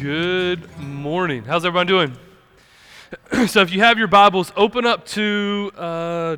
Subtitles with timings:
[0.00, 1.42] Good morning.
[1.42, 2.16] How's everyone doing?
[3.48, 6.36] so, if you have your Bibles, open up to, uh,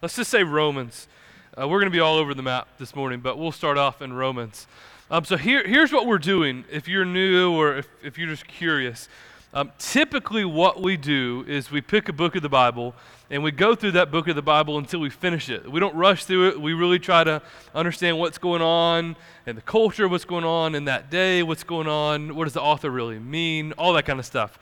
[0.00, 1.06] let's just say Romans.
[1.54, 4.00] Uh, we're going to be all over the map this morning, but we'll start off
[4.00, 4.66] in Romans.
[5.10, 8.48] Um, so, here, here's what we're doing if you're new or if, if you're just
[8.48, 9.06] curious.
[9.54, 12.94] Um, typically, what we do is we pick a book of the Bible
[13.30, 15.70] and we go through that book of the Bible until we finish it.
[15.70, 16.60] We don't rush through it.
[16.60, 17.40] We really try to
[17.74, 19.16] understand what's going on
[19.46, 22.60] and the culture, what's going on in that day, what's going on, what does the
[22.60, 24.58] author really mean, all that kind of stuff.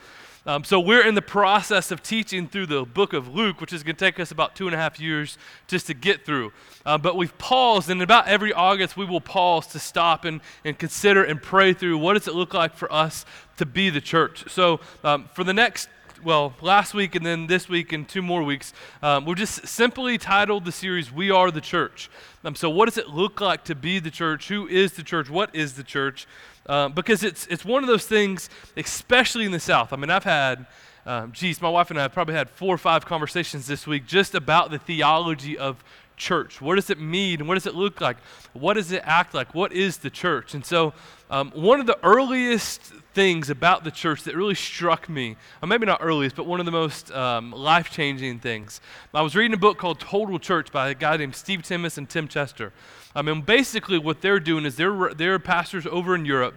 [0.47, 3.83] Um, so we're in the process of teaching through the book of Luke, which is
[3.83, 6.53] going to take us about two and a half years just to get through.
[6.85, 10.79] Uh, but we've paused, and about every August we will pause to stop and, and
[10.79, 14.49] consider and pray through what does it look like for us to be the church.
[14.49, 15.89] So um, for the next
[16.25, 18.73] well, last week and then this week and two more weeks,
[19.03, 22.11] um, we've just simply titled the series, We Are the Church.
[22.43, 24.49] Um, so, what does it look like to be the church?
[24.49, 25.29] Who is the church?
[25.29, 26.27] What is the church?
[26.69, 29.93] Uh, because it's, it's one of those things, especially in the South.
[29.93, 30.67] I mean, I've had,
[31.05, 34.07] um, geez, my wife and I have probably had four or five conversations this week
[34.07, 35.85] just about the theology of
[36.17, 36.61] church.
[36.61, 37.47] What does it mean?
[37.47, 38.17] What does it look like?
[38.53, 39.55] What does it act like?
[39.55, 40.55] What is the church?
[40.55, 40.93] And so,
[41.31, 42.81] um, one of the earliest
[43.15, 46.67] things about the church that really struck me, or maybe not earliest, but one of
[46.67, 48.81] the most um, life changing things.
[49.15, 52.09] I was reading a book called Total Church by a guy named Steve Timmis and
[52.09, 52.73] Tim Chester.
[53.17, 56.55] I mean, basically, what they're doing is they're, they're pastors over in Europe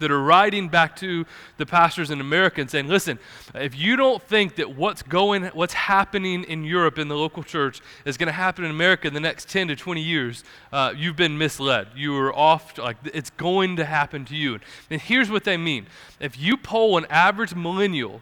[0.00, 1.24] that are writing back to
[1.56, 3.18] the pastors in America and saying, listen,
[3.54, 7.80] if you don't think that what's going, what's happening in Europe in the local church
[8.04, 11.16] is going to happen in America in the next 10 to 20 years, uh, you've
[11.16, 11.88] been misled.
[11.94, 14.58] You are off, to, like, it's going to happen to you.
[14.90, 15.86] And here's what they mean.
[16.18, 18.20] If you poll an average millennial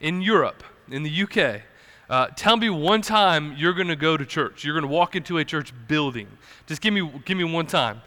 [0.00, 1.62] in Europe, in the UK,
[2.10, 4.64] uh, tell me one time you're going to go to church.
[4.64, 6.26] You're going to walk into a church building.
[6.66, 8.02] Just give me, give me one time.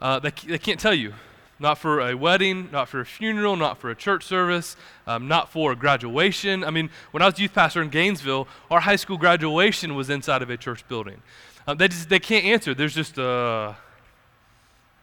[0.00, 1.12] Uh, they, they can't tell you.
[1.60, 5.52] Not for a wedding, not for a funeral, not for a church service, um, not
[5.52, 6.64] for a graduation.
[6.64, 10.42] I mean, when I was youth pastor in Gainesville, our high school graduation was inside
[10.42, 11.22] of a church building.
[11.68, 12.74] Um, they, just, they can't answer.
[12.74, 13.74] There's just, uh,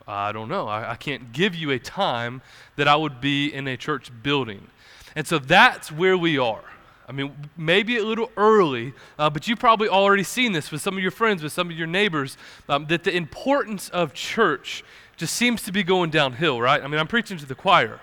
[0.07, 0.67] I don't know.
[0.67, 2.41] I, I can't give you a time
[2.75, 4.67] that I would be in a church building.
[5.15, 6.63] And so that's where we are.
[7.07, 10.95] I mean, maybe a little early, uh, but you've probably already seen this with some
[10.95, 12.37] of your friends, with some of your neighbors,
[12.69, 14.83] um, that the importance of church
[15.17, 16.81] just seems to be going downhill, right?
[16.81, 17.99] I mean, I'm preaching to the choir.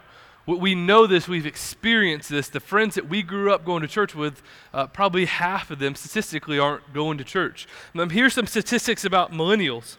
[0.47, 2.49] We know this, we've experienced this.
[2.49, 4.43] The friends that we grew up going to church with,
[4.73, 7.69] uh, probably half of them statistically aren't going to church.
[7.93, 9.99] Here's some statistics about millennials.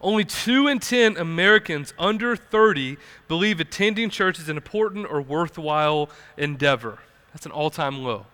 [0.00, 2.96] Only two in 10 Americans under 30
[3.28, 6.98] believe attending church is an important or worthwhile endeavor.
[7.32, 8.26] That's an all time low.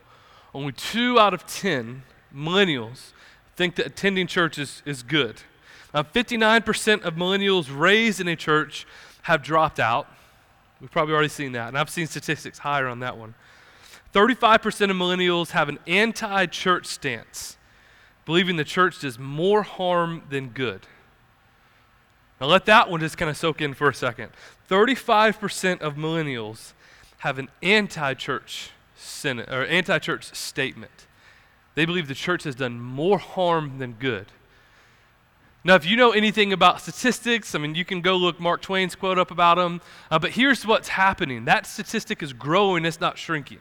[0.54, 2.02] Only two out of 10
[2.34, 3.12] millennials
[3.56, 5.42] think that attending church is, is good.
[5.94, 8.86] Uh, 59% of millennials raised in a church
[9.22, 10.06] have dropped out.
[10.80, 13.34] We've probably already seen that, and I've seen statistics higher on that one.
[14.12, 17.56] 35% of millennials have an anti church stance,
[18.24, 20.86] believing the church does more harm than good.
[22.40, 24.30] Now, let that one just kind of soak in for a second.
[24.68, 26.74] 35% of millennials
[27.18, 28.70] have an anti church
[29.24, 31.06] or anti church statement.
[31.74, 34.26] They believe the church has done more harm than good.
[35.62, 38.94] Now, if you know anything about statistics, I mean, you can go look Mark Twain's
[38.94, 39.80] quote up about them.
[40.10, 43.58] Uh, but here's what's happening that statistic is growing, it's not shrinking.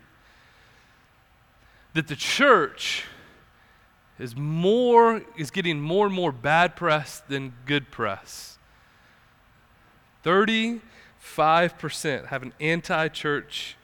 [1.94, 3.06] That the church
[4.19, 8.57] is more is getting more and more bad press than good press.
[10.24, 13.78] 35% have an anti-church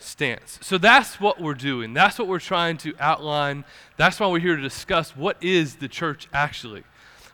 [0.00, 0.58] stance.
[0.62, 1.94] So that's what we're doing.
[1.94, 3.64] That's what we're trying to outline.
[3.96, 6.84] That's why we're here to discuss what is the church actually.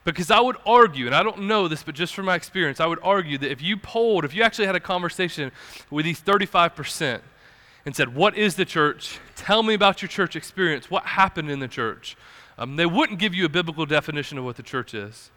[0.05, 2.87] Because I would argue, and I don't know this, but just from my experience, I
[2.87, 5.51] would argue that if you polled, if you actually had a conversation
[5.91, 7.21] with these 35%
[7.85, 9.19] and said, What is the church?
[9.35, 10.91] Tell me about your church experience.
[10.91, 12.17] What happened in the church?
[12.59, 15.31] Um, they wouldn't give you a biblical definition of what the church is.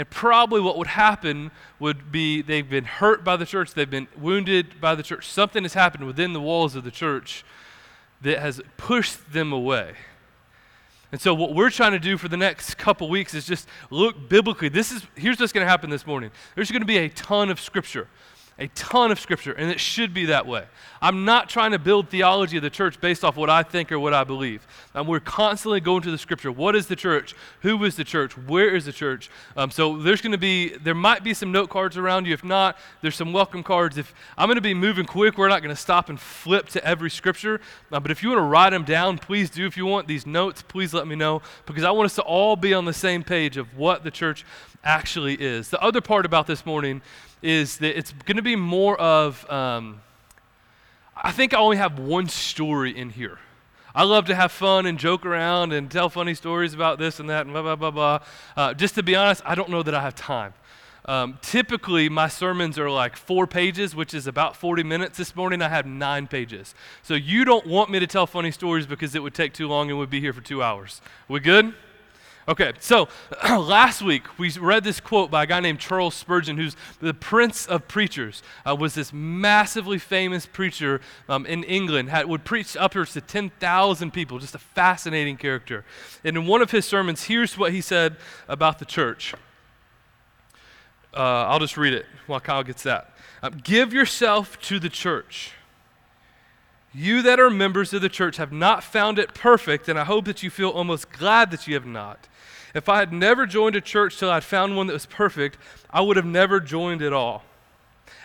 [0.00, 4.08] And probably what would happen would be they've been hurt by the church, they've been
[4.18, 5.28] wounded by the church.
[5.28, 7.44] Something has happened within the walls of the church
[8.22, 9.92] that has pushed them away.
[11.12, 14.26] And so what we're trying to do for the next couple weeks is just look
[14.26, 14.70] biblically.
[14.70, 16.30] This is here's what's going to happen this morning.
[16.54, 18.08] There's going to be a ton of scripture
[18.60, 20.66] a ton of scripture, and it should be that way.
[21.00, 23.98] I'm not trying to build theology of the church based off what I think or
[23.98, 24.66] what I believe.
[24.94, 26.52] Um, we're constantly going to the scripture.
[26.52, 27.34] What is the church?
[27.62, 28.36] Who is the church?
[28.36, 29.30] Where is the church?
[29.56, 32.34] Um, so there's going to be, there might be some note cards around you.
[32.34, 33.96] If not, there's some welcome cards.
[33.96, 36.84] If I'm going to be moving quick, we're not going to stop and flip to
[36.84, 37.62] every scripture.
[37.90, 39.66] Uh, but if you want to write them down, please do.
[39.66, 42.56] If you want these notes, please let me know because I want us to all
[42.56, 44.44] be on the same page of what the church
[44.84, 45.70] actually is.
[45.70, 47.02] The other part about this morning
[47.42, 50.00] is that it's going to be more of, um,
[51.16, 53.38] I think I only have one story in here.
[53.94, 57.28] I love to have fun and joke around and tell funny stories about this and
[57.28, 58.18] that and blah, blah, blah, blah.
[58.56, 60.54] Uh, just to be honest, I don't know that I have time.
[61.06, 65.18] Um, typically, my sermons are like four pages, which is about 40 minutes.
[65.18, 66.74] This morning, I have nine pages.
[67.02, 69.90] So, you don't want me to tell funny stories because it would take too long
[69.90, 71.00] and we'd be here for two hours.
[71.26, 71.74] We good?
[72.48, 73.06] Okay, so
[73.44, 77.66] last week we read this quote by a guy named Charles Spurgeon, who's the prince
[77.66, 83.12] of preachers, uh, was this massively famous preacher um, in England, had, would preach upwards
[83.12, 85.84] to 10,000 people, just a fascinating character.
[86.24, 88.16] And in one of his sermons, here's what he said
[88.48, 89.34] about the church.
[91.12, 93.12] Uh, I'll just read it while Kyle gets that.
[93.42, 95.52] Uh, Give yourself to the church.
[96.92, 100.24] You that are members of the church have not found it perfect, and I hope
[100.24, 102.28] that you feel almost glad that you have not.
[102.74, 105.56] If I had never joined a church till I'd found one that was perfect,
[105.90, 107.44] I would have never joined at all.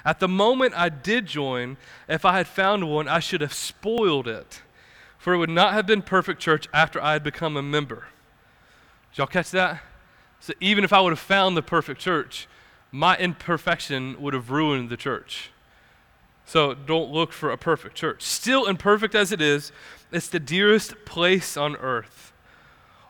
[0.03, 1.77] At the moment I did join,
[2.07, 4.61] if I had found one, I should have spoiled it,
[5.17, 8.07] for it would not have been perfect church after I had become a member.
[9.11, 9.81] Did y'all catch that?
[10.39, 12.47] So even if I would have found the perfect church,
[12.91, 15.49] my imperfection would have ruined the church.
[16.45, 18.21] So don't look for a perfect church.
[18.21, 19.71] Still imperfect as it is,
[20.11, 22.31] it's the dearest place on earth.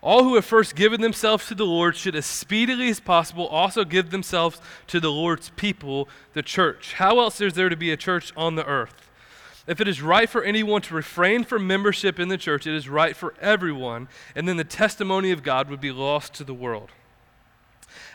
[0.02, 3.84] All who have first given themselves to the Lord should, as speedily as possible, also
[3.84, 6.94] give themselves to the Lord's people, the church.
[6.94, 9.10] How else is there to be a church on the earth?
[9.68, 12.88] If it is right for anyone to refrain from membership in the church, it is
[12.88, 16.92] right for everyone, and then the testimony of God would be lost to the world.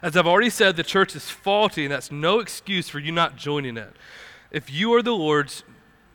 [0.00, 3.36] As I've already said, the church is faulty, and that's no excuse for you not
[3.36, 3.94] joining it.
[4.50, 5.62] If you are the Lord's,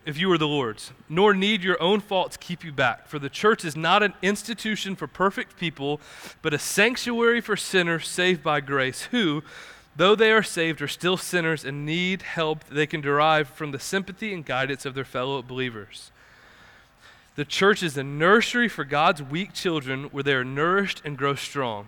[0.05, 3.07] if you are the Lord's, nor need your own faults keep you back.
[3.07, 6.01] For the church is not an institution for perfect people,
[6.41, 9.41] but a sanctuary for sinners saved by grace, who,
[9.95, 13.79] though they are saved, are still sinners and need help they can derive from the
[13.79, 16.11] sympathy and guidance of their fellow believers.
[17.35, 21.35] The church is a nursery for God's weak children where they are nourished and grow
[21.35, 21.87] strong.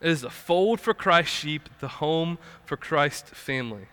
[0.00, 3.88] It is a fold for Christ's sheep, the home for Christ's family.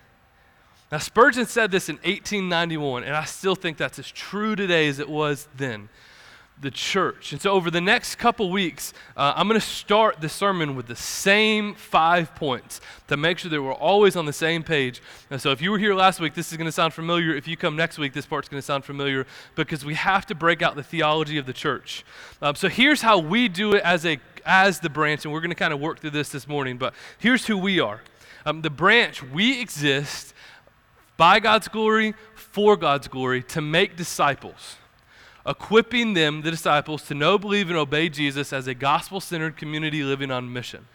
[0.92, 5.00] Now, Spurgeon said this in 1891, and I still think that's as true today as
[5.00, 5.90] it was then.
[6.60, 7.34] The church.
[7.34, 10.88] And so, over the next couple weeks, uh, I'm going to start the sermon with
[10.88, 15.00] the same five points to make sure that we're always on the same page.
[15.30, 17.36] And so, if you were here last week, this is going to sound familiar.
[17.36, 20.36] If you come next week, this part's going to sound familiar because we have to
[20.36, 22.04] break out the theology of the church.
[22.42, 25.52] Um, so, here's how we do it as, a, as the branch, and we're going
[25.52, 26.78] to kind of work through this this morning.
[26.78, 28.02] But here's who we are
[28.48, 30.34] um, the branch, we exist
[31.18, 34.78] by God's glory, for God's glory, to make disciples,
[35.46, 40.04] equipping them, the disciples, to know, believe, and obey Jesus as a gospel centered community
[40.04, 40.88] living on mission.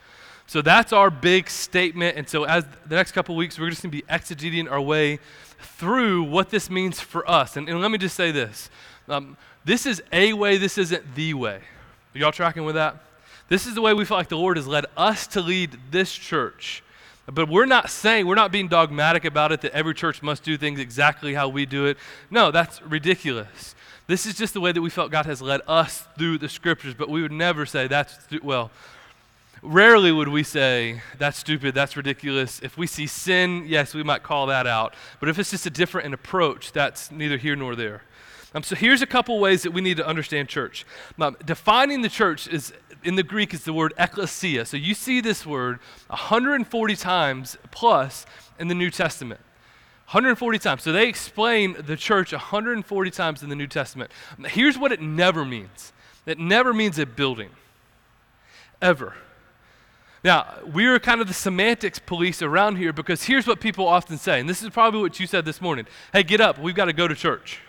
[0.46, 2.16] So that's our big statement.
[2.16, 5.18] And so, as the next couple weeks, we're just going to be exegeting our way
[5.58, 7.56] through what this means for us.
[7.56, 8.68] And, and let me just say this
[9.08, 11.60] um, this is a way, this isn't the way.
[12.14, 12.96] Are y'all tracking with that?
[13.48, 16.12] This is the way we feel like the Lord has led us to lead this
[16.12, 16.82] church.
[17.26, 20.56] But we're not saying, we're not being dogmatic about it that every church must do
[20.56, 21.96] things exactly how we do it.
[22.30, 23.74] No, that's ridiculous.
[24.08, 26.94] This is just the way that we felt God has led us through the scriptures,
[26.94, 28.72] but we would never say that's, well,
[29.62, 32.60] rarely would we say that's stupid, that's ridiculous.
[32.60, 34.94] If we see sin, yes, we might call that out.
[35.20, 38.02] But if it's just a different an approach, that's neither here nor there.
[38.54, 40.84] Um, so here's a couple ways that we need to understand church.
[41.18, 42.72] Um, defining the church is
[43.04, 44.64] in the Greek is the word ecclesia.
[44.66, 45.78] So you see this word
[46.08, 48.26] 140 times plus
[48.58, 49.40] in the New Testament.
[50.06, 50.82] 140 times.
[50.82, 54.10] So they explain the church 140 times in the New Testament.
[54.46, 55.92] Here's what it never means
[56.26, 57.50] it never means a building,
[58.80, 59.14] ever.
[60.22, 64.38] Now, we're kind of the semantics police around here because here's what people often say,
[64.38, 66.92] and this is probably what you said this morning Hey, get up, we've got to
[66.92, 67.60] go to church.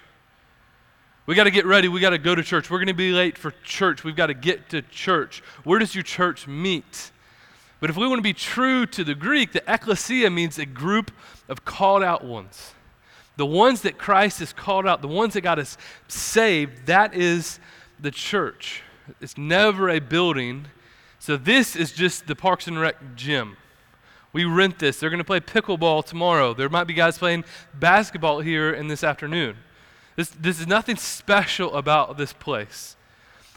[1.26, 1.88] We got to get ready.
[1.88, 2.70] We got to go to church.
[2.70, 4.04] We're going to be late for church.
[4.04, 5.42] We've got to get to church.
[5.64, 7.12] Where does your church meet?
[7.80, 11.12] But if we want to be true to the Greek, the ecclesia means a group
[11.48, 12.74] of called out ones.
[13.36, 15.78] The ones that Christ has called out, the ones that God has
[16.08, 17.60] saved, that is
[18.00, 18.84] the church.
[19.22, 20.68] It's never a building.
[21.20, 23.58] So this is just the Parks and Rec gym.
[24.34, 25.00] We rent this.
[25.00, 26.54] They're going to play pickleball tomorrow.
[26.54, 29.58] There might be guys playing basketball here in this afternoon.
[30.16, 32.96] This, this is nothing special about this place.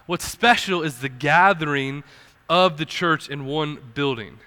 [0.07, 2.05] What's special is the gathering
[2.49, 4.39] of the church in one building.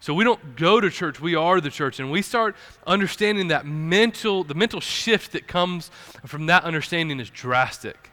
[0.00, 1.98] So we don't go to church, we are the church.
[1.98, 2.56] And we start
[2.86, 5.90] understanding that mental, the mental shift that comes
[6.26, 8.10] from that understanding is drastic.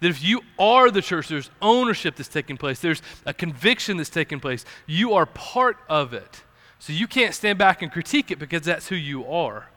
[0.00, 4.10] That if you are the church, there's ownership that's taking place, there's a conviction that's
[4.10, 4.64] taking place.
[4.86, 6.44] You are part of it.
[6.78, 9.68] So you can't stand back and critique it because that's who you are.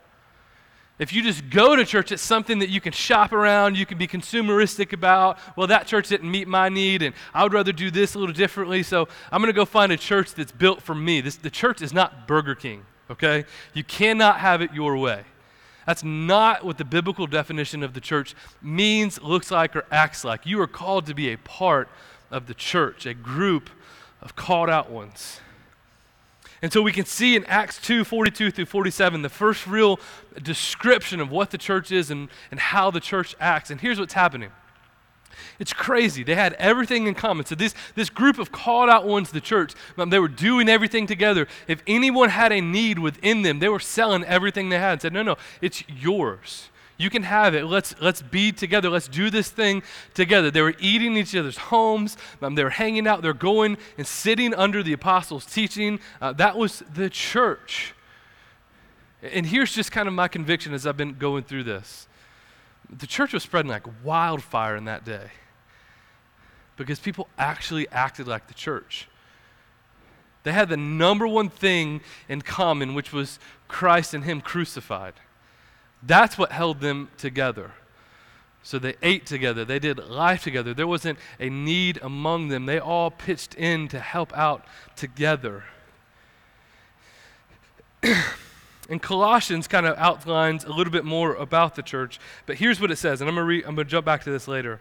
[1.01, 3.97] If you just go to church, it's something that you can shop around, you can
[3.97, 5.39] be consumeristic about.
[5.57, 8.35] Well, that church didn't meet my need, and I would rather do this a little
[8.35, 11.19] differently, so I'm going to go find a church that's built for me.
[11.19, 13.45] This, the church is not Burger King, okay?
[13.73, 15.23] You cannot have it your way.
[15.87, 20.45] That's not what the biblical definition of the church means, looks like, or acts like.
[20.45, 21.89] You are called to be a part
[22.29, 23.71] of the church, a group
[24.21, 25.39] of called out ones.
[26.61, 29.99] And so we can see in Acts 2 42 through 47 the first real
[30.41, 33.71] description of what the church is and, and how the church acts.
[33.71, 34.51] And here's what's happening
[35.59, 36.23] it's crazy.
[36.23, 37.45] They had everything in common.
[37.45, 41.07] So, this, this group of called out ones, the church, um, they were doing everything
[41.07, 41.47] together.
[41.67, 45.13] If anyone had a need within them, they were selling everything they had and said,
[45.13, 46.70] No, no, it's yours.
[47.01, 47.65] You can have it.
[47.65, 48.87] Let's, let's be together.
[48.87, 49.81] Let's do this thing
[50.13, 50.51] together.
[50.51, 52.15] They were eating each other's homes.
[52.43, 53.23] Um, they were hanging out.
[53.23, 55.99] They're going and sitting under the apostles' teaching.
[56.21, 57.95] Uh, that was the church.
[59.23, 62.07] And here's just kind of my conviction as I've been going through this
[62.89, 65.31] the church was spreading like wildfire in that day
[66.75, 69.07] because people actually acted like the church.
[70.43, 75.13] They had the number one thing in common, which was Christ and Him crucified.
[76.03, 77.71] That's what held them together.
[78.63, 80.73] So they ate together, they did life together.
[80.73, 82.67] There wasn't a need among them.
[82.67, 84.65] They all pitched in to help out
[84.95, 85.63] together.
[88.89, 92.91] and Colossians kind of outlines a little bit more about the church, but here's what
[92.91, 94.79] it says, and I'm going to jump back to this later.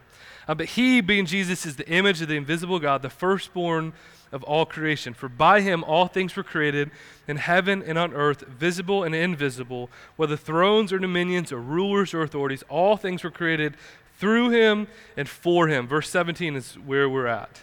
[0.48, 3.92] Uh, but he, being Jesus, is the image of the invisible God, the firstborn
[4.32, 5.14] of all creation.
[5.14, 6.90] For by him all things were created
[7.26, 12.22] in heaven and on earth, visible and invisible, whether thrones or dominions or rulers or
[12.22, 13.76] authorities, all things were created
[14.18, 15.88] through him and for him.
[15.88, 17.62] Verse 17 is where we're at.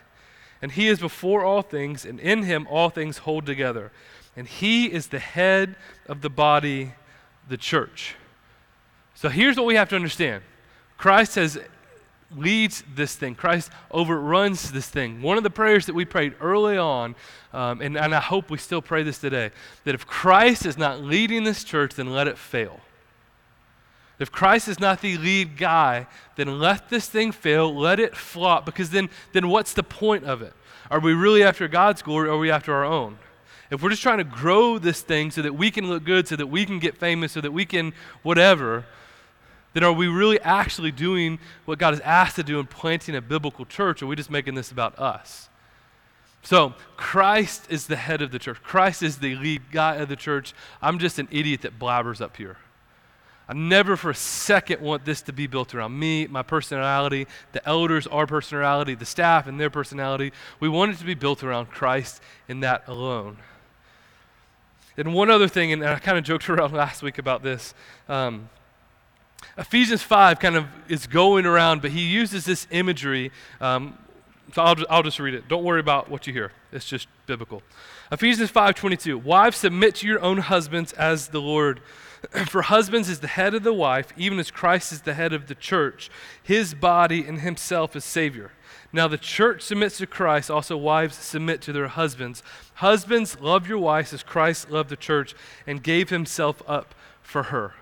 [0.61, 3.91] And he is before all things, and in him all things hold together.
[4.35, 5.75] And he is the head
[6.07, 6.93] of the body,
[7.47, 8.15] the church.
[9.13, 10.43] So here's what we have to understand
[10.97, 11.59] Christ has
[12.35, 13.35] leads this thing.
[13.35, 15.21] Christ overruns this thing.
[15.21, 17.15] One of the prayers that we prayed early on,
[17.53, 19.51] um, and, and I hope we still pray this today,
[19.85, 22.81] that if Christ is not leading this church, then let it fail.
[24.19, 28.65] If Christ is not the lead guy, then let this thing fail, let it flop,
[28.65, 30.53] because then, then what's the point of it?
[30.89, 33.19] Are we really after God's glory or are we after our own?
[33.69, 36.35] If we're just trying to grow this thing so that we can look good, so
[36.37, 37.93] that we can get famous, so that we can
[38.23, 38.85] whatever,
[39.77, 43.21] then are we really actually doing what God has asked to do in planting a
[43.21, 45.49] biblical church, or are we just making this about us?
[46.41, 48.57] So, Christ is the head of the church.
[48.63, 50.55] Christ is the lead guy of the church.
[50.81, 52.57] I'm just an idiot that blabbers up here.
[53.47, 57.63] I never for a second want this to be built around me, my personality, the
[57.69, 60.33] elders, our personality, the staff, and their personality.
[60.59, 62.19] We want it to be built around Christ
[62.49, 63.37] and that alone.
[64.97, 67.75] And one other thing, and I kind of joked around last week about this.
[68.09, 68.49] Um,
[69.57, 73.31] Ephesians 5 kind of is going around, but he uses this imagery.
[73.61, 73.97] Um,
[74.53, 75.47] so I'll, I'll just read it.
[75.47, 76.51] Don't worry about what you hear.
[76.71, 77.61] It's just biblical.
[78.11, 79.21] Ephesians 5:22.
[79.21, 81.81] Wives submit to your own husbands as the Lord.
[82.47, 85.47] For husbands is the head of the wife, even as Christ is the head of
[85.47, 86.09] the church,
[86.41, 88.51] his body and himself as Savior.
[88.93, 92.41] Now the church submits to Christ, also wives submit to their husbands.
[92.75, 95.35] Husbands, love your wives as Christ loved the church
[95.65, 97.73] and gave himself up for her.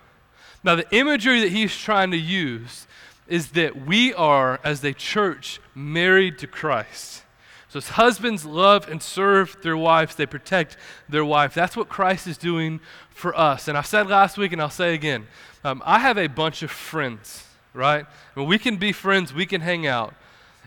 [0.66, 2.88] Now, the imagery that he's trying to use
[3.28, 7.22] is that we are, as a church, married to Christ.
[7.70, 10.76] So, as husbands love and serve their wives, they protect
[11.08, 11.54] their wife.
[11.54, 12.80] That's what Christ is doing
[13.12, 13.68] for us.
[13.68, 15.28] And I said last week, and I'll say again
[15.64, 17.46] um, I have a bunch of friends,
[17.76, 18.08] right?
[18.36, 20.16] We can be friends, we can hang out,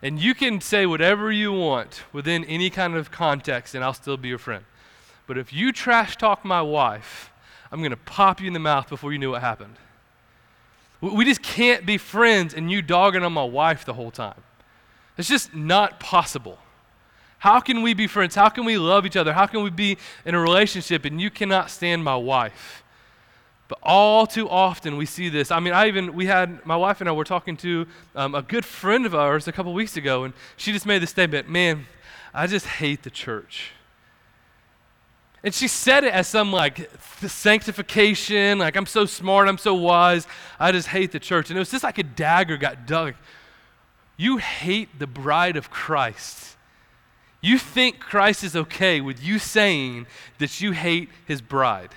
[0.00, 4.16] and you can say whatever you want within any kind of context, and I'll still
[4.16, 4.64] be your friend.
[5.26, 7.32] But if you trash talk my wife,
[7.72, 9.74] I'm going to pop you in the mouth before you knew what happened.
[11.00, 14.42] We just can't be friends and you dogging on my wife the whole time.
[15.16, 16.58] It's just not possible.
[17.38, 18.34] How can we be friends?
[18.34, 19.32] How can we love each other?
[19.32, 22.82] How can we be in a relationship and you cannot stand my wife?
[23.68, 25.50] But all too often we see this.
[25.50, 27.86] I mean, I even, we had, my wife and I were talking to
[28.16, 31.06] um, a good friend of ours a couple weeks ago, and she just made the
[31.06, 31.86] statement, man,
[32.32, 33.72] I just hate the church.
[35.44, 36.90] And she said it as some like
[37.26, 40.26] sanctification, like I'm so smart, I'm so wise,
[40.58, 41.48] I just hate the church.
[41.50, 43.14] And it was just like a dagger got dug.
[44.16, 46.56] You hate the bride of Christ.
[47.40, 51.90] You think Christ is okay with you saying that you hate his bride.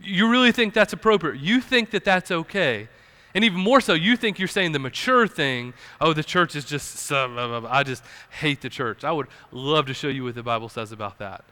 [0.00, 1.38] You really think that's appropriate.
[1.38, 2.88] You think that that's okay.
[3.34, 6.64] And even more so, you think you're saying the mature thing, oh, the church is
[6.64, 9.04] just, I just hate the church.
[9.04, 11.44] I would love to show you what the Bible says about that.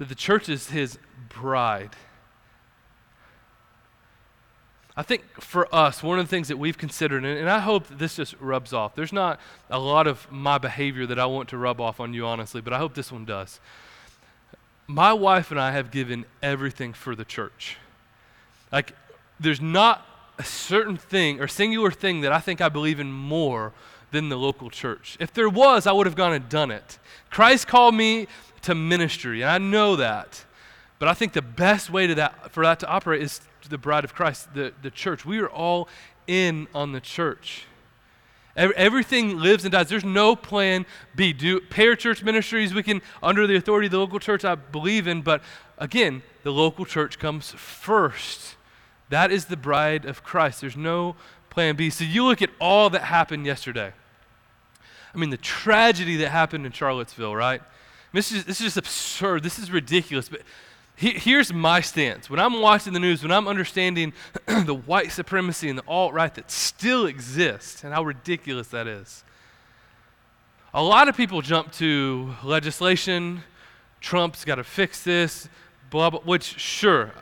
[0.00, 1.90] That the church is his bride.
[4.96, 8.16] I think for us, one of the things that we've considered, and, I hope this
[8.16, 8.94] just rubs off.
[8.94, 9.38] There's not
[9.68, 12.72] a lot of my behavior that I want to rub off on you, honestly, but
[12.72, 13.60] I hope this one does.
[14.86, 17.76] My wife and I have given everything for the church.
[18.72, 18.94] Like,
[19.38, 20.06] there's not
[20.38, 23.74] a certain thing or singular thing that I think I believe in more
[24.10, 25.16] than the local church.
[25.20, 26.98] If there was, I would have gone and done it.
[27.30, 28.26] Christ called me
[28.62, 30.44] to ministry, and I know that.
[30.98, 34.04] But I think the best way to that, for that to operate is the bride
[34.04, 35.24] of Christ, the, the church.
[35.24, 35.88] We are all
[36.26, 37.64] in on the church.
[38.56, 39.88] Every, everything lives and dies.
[39.88, 41.32] There's no plan B.
[41.32, 45.22] Do parachurch ministries we can under the authority of the local church I believe in,
[45.22, 45.42] but
[45.78, 48.56] again, the local church comes first.
[49.08, 50.60] That is the bride of Christ.
[50.60, 51.16] There's no
[51.50, 51.90] plan B.
[51.90, 53.92] So you look at all that happened yesterday.
[55.14, 57.60] I mean, the tragedy that happened in Charlottesville, right?
[58.12, 59.42] This is, this is just absurd.
[59.42, 60.28] This is ridiculous.
[60.28, 60.42] But
[60.96, 62.28] he, here's my stance.
[62.28, 64.12] When I'm watching the news, when I'm understanding
[64.46, 69.24] the white supremacy and the alt right that still exists and how ridiculous that is,
[70.72, 73.42] a lot of people jump to legislation.
[74.00, 75.48] Trump's got to fix this,
[75.90, 77.12] blah, blah, which, sure,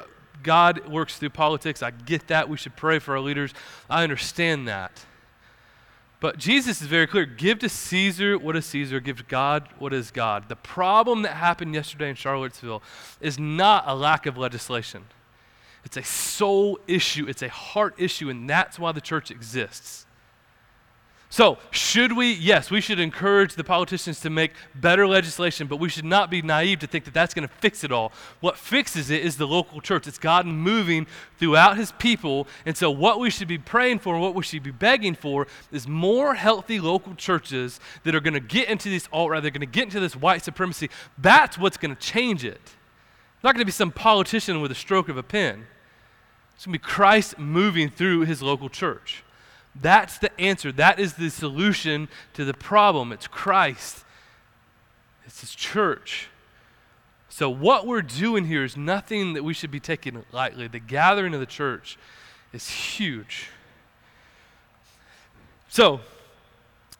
[0.43, 1.83] God works through politics.
[1.83, 2.49] I get that.
[2.49, 3.53] We should pray for our leaders.
[3.89, 5.05] I understand that.
[6.21, 9.93] But Jesus is very clear give to Caesar what is Caesar, give to God what
[9.93, 10.49] is God.
[10.49, 12.83] The problem that happened yesterday in Charlottesville
[13.21, 15.05] is not a lack of legislation,
[15.85, 20.07] it's a soul issue, it's a heart issue, and that's why the church exists.
[21.31, 22.33] So, should we?
[22.33, 26.41] Yes, we should encourage the politicians to make better legislation, but we should not be
[26.41, 28.13] naive to think that that's going to fix it all.
[28.41, 30.07] What fixes it is the local church.
[30.07, 31.07] It's God moving
[31.39, 32.49] throughout his people.
[32.65, 35.87] And so, what we should be praying for, what we should be begging for, is
[35.87, 39.61] more healthy local churches that are going to get into this alt right, they're going
[39.61, 40.89] to get into this white supremacy.
[41.19, 42.61] That's what's going to change it.
[42.63, 45.67] It's not going to be some politician with a stroke of a pen,
[46.55, 49.25] it's going to be Christ moving through his local church.
[49.81, 50.73] That's the answer.
[50.73, 53.13] That is the solution to the problem.
[53.13, 54.05] It's Christ,
[55.25, 56.29] it's His church.
[57.29, 60.67] So, what we're doing here is nothing that we should be taking lightly.
[60.67, 61.97] The gathering of the church
[62.53, 63.49] is huge.
[65.69, 66.01] So,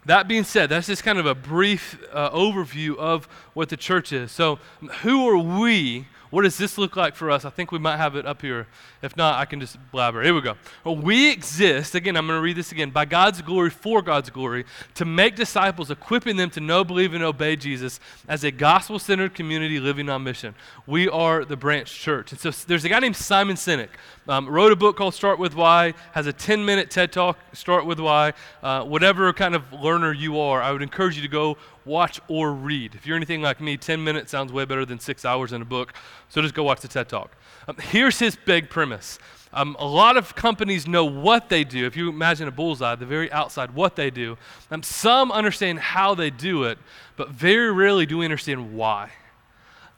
[0.05, 4.13] that being said, that's just kind of a brief uh, overview of what the church
[4.13, 4.31] is.
[4.31, 4.59] So,
[5.03, 7.45] who are we what does this look like for us?
[7.45, 8.67] I think we might have it up here.
[9.01, 10.23] If not, I can just blabber.
[10.23, 10.57] Here we go.
[10.85, 14.29] Well, we exist, again, I'm going to read this again, by God's glory, for God's
[14.29, 14.65] glory,
[14.95, 19.35] to make disciples, equipping them to know, believe, and obey Jesus as a gospel centered
[19.35, 20.55] community living on mission.
[20.87, 22.33] We are the branch church.
[22.33, 23.89] And so there's a guy named Simon Sinek,
[24.29, 27.87] um, wrote a book called Start With Why, has a 10 minute TED Talk, Start
[27.87, 28.35] With Why.
[28.63, 31.57] Uh, whatever kind of learner you are, I would encourage you to go
[31.89, 32.95] watch or read.
[32.95, 35.65] If you're anything like me, 10 minutes sounds way better than six hours in a
[35.65, 35.93] book.
[36.29, 37.33] So just go watch the TED Talk.
[37.67, 39.19] Um, here's his big premise.
[39.53, 41.87] Um, a lot of companies know what they do.
[41.87, 44.37] If you imagine a bullseye, the very outside, what they do.
[44.71, 46.79] Um, some understand how they do it,
[47.17, 49.11] but very rarely do we understand why.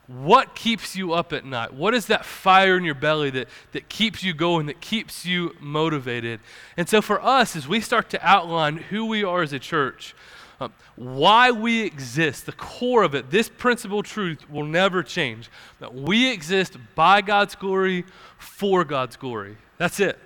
[0.07, 1.73] What keeps you up at night?
[1.73, 5.55] What is that fire in your belly that, that keeps you going, that keeps you
[5.61, 6.41] motivated?
[6.77, 10.15] And so for us, as we start to outline who we are as a church,
[10.61, 15.51] um, why we exist, the core of it, this principle truth will never change.
[15.79, 18.05] That we exist by God's glory,
[18.39, 19.57] for God's glory.
[19.79, 20.19] That's it.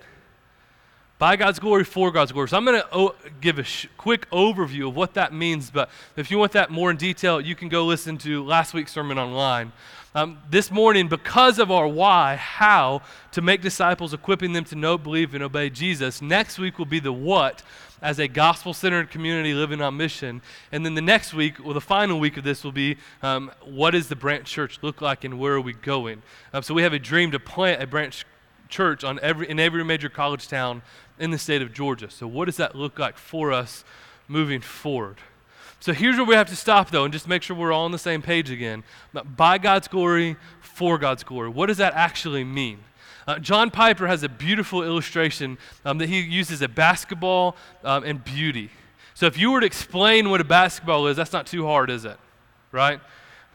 [1.17, 2.49] By God's glory, for God's glory.
[2.49, 5.89] So I'm going to o- give a sh- quick overview of what that means, but
[6.17, 9.17] if you want that more in detail, you can go listen to last week's sermon
[9.17, 9.71] online.
[10.13, 13.01] Um, this morning, because of our why, how
[13.31, 16.99] to make disciples, equipping them to know, believe, and obey Jesus, next week will be
[16.99, 17.63] the what
[18.01, 20.41] as a gospel centered community living on mission.
[20.71, 23.91] And then the next week, well, the final week of this will be um, what
[23.91, 26.21] does the branch church look like and where are we going?
[26.53, 28.25] Um, so we have a dream to plant a branch
[28.75, 30.81] church on every, in every major college town
[31.17, 32.09] in the state of Georgia.
[32.09, 33.85] So, what does that look like for us
[34.27, 35.17] moving forward?
[35.79, 37.91] So, here's where we have to stop, though, and just make sure we're all on
[37.91, 38.83] the same page again.
[39.13, 41.49] By God's glory, for God's glory.
[41.49, 42.79] What does that actually mean?
[43.27, 48.23] Uh, John Piper has a beautiful illustration um, that he uses a basketball um, and
[48.23, 48.69] beauty.
[49.13, 52.03] So if you were to explain what a basketball is, that's not too hard, is
[52.03, 52.17] it?
[52.71, 52.99] Right?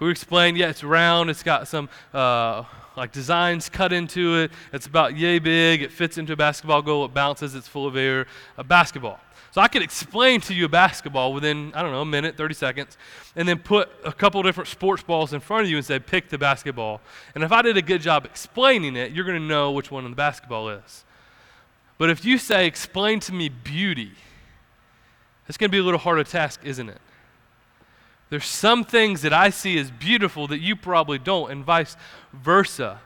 [0.01, 2.65] We explain, yeah, it's round, it's got some uh,
[3.01, 7.07] like designs cut into it, it's about yay big, it fits into a basketball goal,
[7.07, 8.27] it bounces, it's full of air,
[8.59, 9.19] a basketball.
[9.53, 12.55] So I could explain to you a basketball within, I don't know, a minute, 30
[12.55, 12.99] seconds,
[13.37, 16.29] and then put a couple different sports balls in front of you and say, pick
[16.29, 17.01] the basketball.
[17.35, 20.05] And if I did a good job explaining it, you're going to know which one
[20.05, 21.05] the basketball is.
[21.97, 24.13] But if you say, explain to me beauty,
[25.49, 27.01] it's going to be a little harder task, isn't it?
[28.31, 31.97] There's some things that I see as beautiful that you probably don't, and vice
[32.33, 33.01] versa.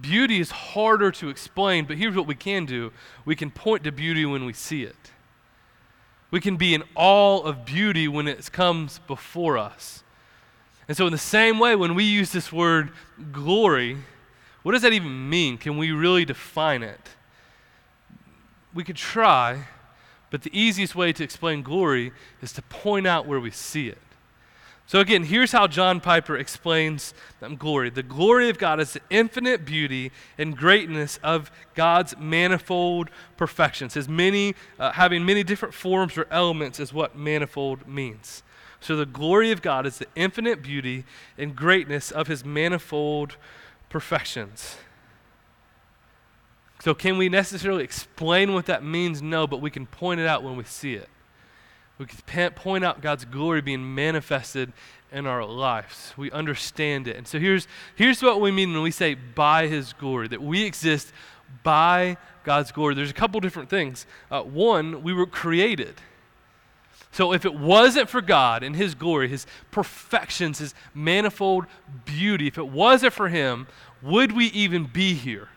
[0.00, 2.92] Beauty is harder to explain, but here's what we can do
[3.24, 5.12] we can point to beauty when we see it.
[6.30, 10.04] We can be in awe of beauty when it comes before us.
[10.86, 12.92] And so, in the same way, when we use this word
[13.32, 13.98] glory,
[14.62, 15.58] what does that even mean?
[15.58, 17.10] Can we really define it?
[18.72, 19.64] We could try,
[20.30, 23.98] but the easiest way to explain glory is to point out where we see it.
[24.88, 27.12] So, again, here's how John Piper explains
[27.58, 33.92] glory the glory of God is the infinite beauty and greatness of God's manifold perfections.
[33.92, 38.42] His many, uh, having many different forms or elements, is what manifold means.
[38.80, 41.04] So, the glory of God is the infinite beauty
[41.36, 43.36] and greatness of his manifold
[43.90, 44.76] perfections.
[46.80, 49.20] So, can we necessarily explain what that means?
[49.20, 51.10] No, but we can point it out when we see it.
[51.98, 54.72] We can point out God's glory being manifested
[55.10, 56.12] in our lives.
[56.16, 57.16] We understand it.
[57.16, 60.64] And so here's, here's what we mean when we say by his glory, that we
[60.64, 61.12] exist
[61.62, 62.94] by God's glory.
[62.94, 64.06] There's a couple different things.
[64.30, 65.94] Uh, one, we were created.
[67.10, 71.66] So if it wasn't for God and his glory, his perfections, his manifold
[72.04, 73.66] beauty, if it wasn't for him,
[74.02, 75.48] would we even be here?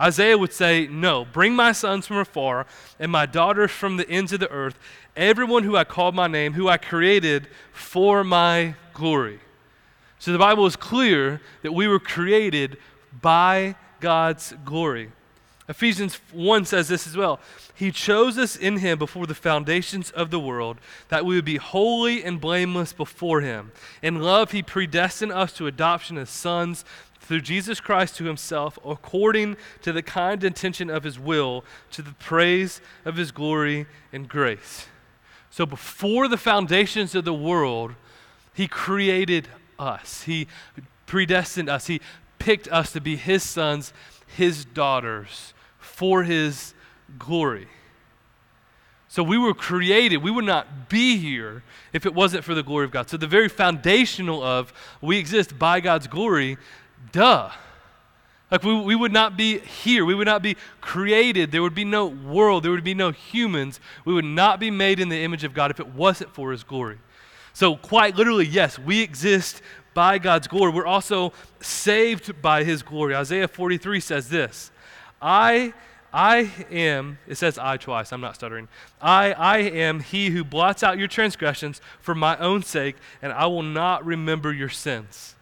[0.00, 2.66] Isaiah would say, No, bring my sons from afar
[2.98, 4.78] and my daughters from the ends of the earth,
[5.16, 9.40] everyone who I called my name, who I created for my glory.
[10.18, 12.78] So the Bible is clear that we were created
[13.20, 15.12] by God's glory.
[15.68, 17.40] Ephesians 1 says this as well.
[17.74, 20.78] He chose us in him before the foundations of the world,
[21.08, 23.72] that we would be holy and blameless before him.
[24.02, 26.84] In love, he predestined us to adoption as sons
[27.24, 32.12] through Jesus Christ to himself, according to the kind intention of his will, to the
[32.12, 34.86] praise of his glory and grace.
[35.50, 37.94] So before the foundations of the world,
[38.52, 40.22] he created us.
[40.22, 40.48] He
[41.06, 41.86] predestined us.
[41.86, 42.00] He
[42.38, 43.92] picked us to be his sons,
[44.26, 46.74] his daughters, for his
[47.18, 47.68] glory.
[49.08, 50.16] So we were created.
[50.18, 53.08] We would not be here if it wasn't for the glory of God.
[53.08, 56.58] So the very foundational of we exist by God's glory,
[57.12, 57.50] duh.
[58.50, 60.04] Like, we, we would not be here.
[60.04, 61.50] We would not be created.
[61.50, 62.62] There would be no world.
[62.62, 63.80] There would be no humans.
[64.04, 66.62] We would not be made in the image of God if it wasn't for His
[66.62, 66.98] glory.
[67.52, 69.62] So, quite literally, yes, we exist
[69.92, 70.72] by God's glory.
[70.72, 73.14] We're also saved by His glory.
[73.14, 74.70] Isaiah 43 says this
[75.20, 75.74] I.
[76.16, 78.68] I am, it says I twice, I'm not stuttering.
[79.02, 83.46] I, I am he who blots out your transgressions for my own sake, and I
[83.46, 85.33] will not remember your sins.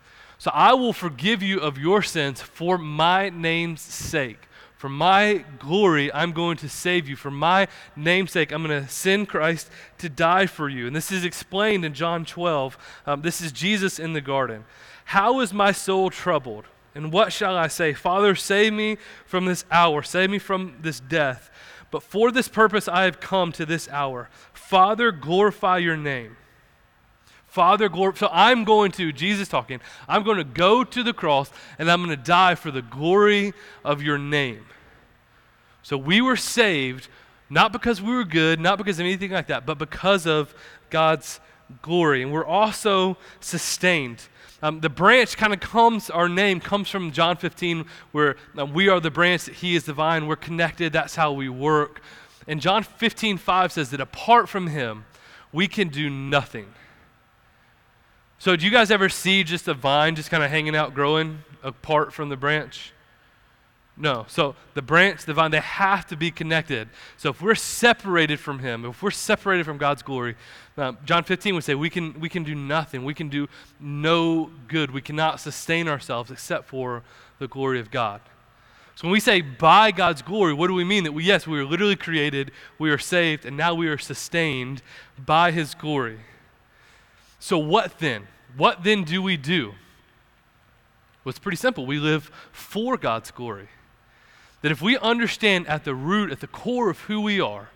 [0.42, 4.48] So I will forgive you of your sins for my name's sake.
[4.76, 7.14] For my glory, I'm going to save you.
[7.14, 10.88] For my name's sake, I'm going to send Christ to die for you.
[10.88, 12.76] And this is explained in John 12.
[13.06, 14.64] Um, this is Jesus in the garden.
[15.04, 16.64] How is my soul troubled?
[16.92, 17.92] And what shall I say?
[17.92, 21.52] Father, save me from this hour, save me from this death.
[21.92, 24.28] But for this purpose I have come to this hour.
[24.52, 26.36] Father, glorify your name.
[27.52, 28.16] Father, glory.
[28.16, 32.02] So I'm going to, Jesus talking, I'm going to go to the cross and I'm
[32.02, 33.52] going to die for the glory
[33.84, 34.64] of your name.
[35.82, 37.08] So we were saved
[37.50, 40.54] not because we were good, not because of anything like that, but because of
[40.88, 41.40] God's
[41.82, 42.22] glory.
[42.22, 44.22] And we're also sustained.
[44.62, 48.88] Um, the branch kind of comes, our name comes from John 15, where um, we
[48.88, 52.00] are the branch, that He is the vine, we're connected, that's how we work.
[52.48, 55.04] And John 15, 5 says that apart from Him,
[55.52, 56.72] we can do nothing.
[58.42, 61.44] So, do you guys ever see just a vine just kind of hanging out, growing
[61.62, 62.92] apart from the branch?
[63.96, 64.24] No.
[64.26, 66.88] So, the branch, the vine, they have to be connected.
[67.16, 70.34] So, if we're separated from Him, if we're separated from God's glory,
[70.76, 73.04] uh, John 15 would say we can, we can do nothing.
[73.04, 73.46] We can do
[73.78, 74.90] no good.
[74.90, 77.04] We cannot sustain ourselves except for
[77.38, 78.22] the glory of God.
[78.96, 81.04] So, when we say by God's glory, what do we mean?
[81.04, 84.82] That we, yes, we were literally created, we are saved, and now we are sustained
[85.16, 86.18] by His glory.
[87.42, 88.28] So, what then?
[88.56, 89.74] What then do we do?
[91.24, 91.84] Well, it's pretty simple.
[91.86, 93.68] We live for God's glory.
[94.60, 97.70] That if we understand at the root, at the core of who we are,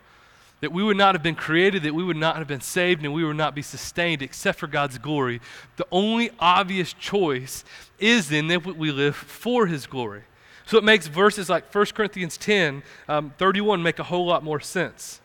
[0.61, 3.13] that we would not have been created, that we would not have been saved, and
[3.13, 5.41] we would not be sustained except for God's glory,
[5.79, 7.65] the only obvious choice
[7.99, 10.23] is then that we live for His glory.
[10.65, 14.61] So it makes verses like 1 Corinthians 10 um, 31 make a whole lot more
[14.61, 15.21] sense.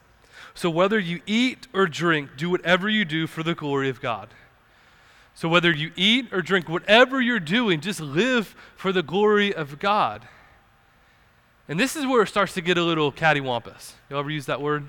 [0.54, 4.30] So whether you eat or drink, do whatever you do for the glory of God.
[5.34, 9.80] So whether you eat or drink, whatever you're doing, just live for the glory of
[9.80, 10.28] God.
[11.68, 13.94] And this is where it starts to get a little cattywampus.
[14.10, 14.88] You ever use that word?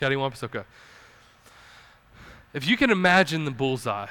[0.00, 0.42] Cattywampus?
[0.42, 0.64] Okay.
[2.52, 4.08] If you can imagine the bullseye,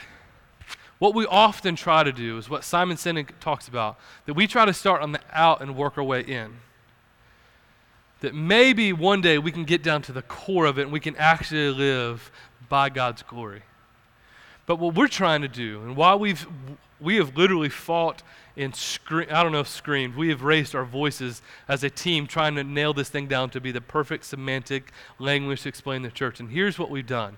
[0.99, 4.63] what we often try to do is what Simon Sinek talks about that we try
[4.63, 6.59] to start on the out and work our way in.
[8.23, 11.01] That maybe one day we can get down to the core of it and we
[11.01, 12.31] can actually live
[12.69, 13.63] by God's glory.
[14.65, 16.47] But what we're trying to do, and while we've
[17.01, 18.23] we have literally fought
[18.55, 22.55] and screamed, I don't know screamed, we have raised our voices as a team trying
[22.55, 26.39] to nail this thing down to be the perfect semantic language to explain the church.
[26.39, 27.37] And here's what we've done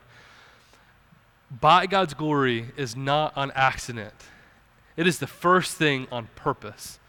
[1.50, 4.14] by God's glory is not on accident,
[4.98, 7.00] it is the first thing on purpose.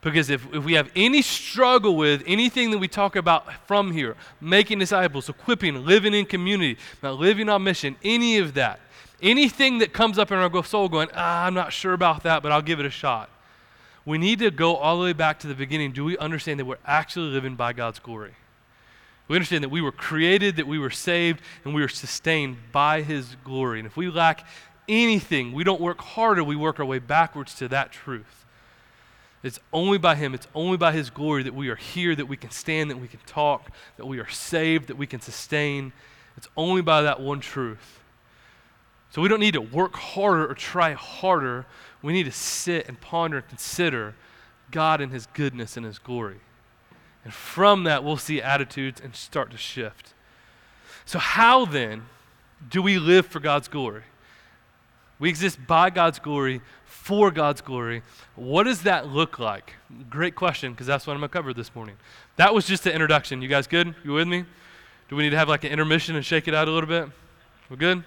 [0.00, 4.14] Because if, if we have any struggle with anything that we talk about from here,
[4.40, 8.78] making disciples, equipping, living in community, not living on mission, any of that,
[9.20, 12.52] anything that comes up in our soul going, ah, I'm not sure about that, but
[12.52, 13.28] I'll give it a shot.
[14.04, 15.92] We need to go all the way back to the beginning.
[15.92, 18.34] Do we understand that we're actually living by God's glory?
[19.26, 23.02] We understand that we were created, that we were saved, and we were sustained by
[23.02, 23.80] His glory.
[23.80, 24.46] And if we lack
[24.88, 28.46] anything, we don't work harder, we work our way backwards to that truth.
[29.48, 32.36] It's only by Him, it's only by His glory that we are here, that we
[32.36, 35.92] can stand, that we can talk, that we are saved, that we can sustain.
[36.36, 37.98] It's only by that one truth.
[39.10, 41.64] So we don't need to work harder or try harder.
[42.02, 44.14] We need to sit and ponder and consider
[44.70, 46.40] God and His goodness and His glory.
[47.24, 50.12] And from that, we'll see attitudes and start to shift.
[51.06, 52.04] So, how then
[52.68, 54.02] do we live for God's glory?
[55.18, 56.60] We exist by God's glory,
[57.08, 58.02] for God's glory.
[58.36, 59.72] What does that look like?
[60.10, 61.96] Great question, because that's what I'm going to cover this morning.
[62.36, 63.40] That was just the introduction.
[63.40, 63.94] You guys good?
[64.04, 64.44] You with me?
[65.08, 67.08] Do we need to have like an intermission and shake it out a little bit?
[67.70, 68.04] We're good?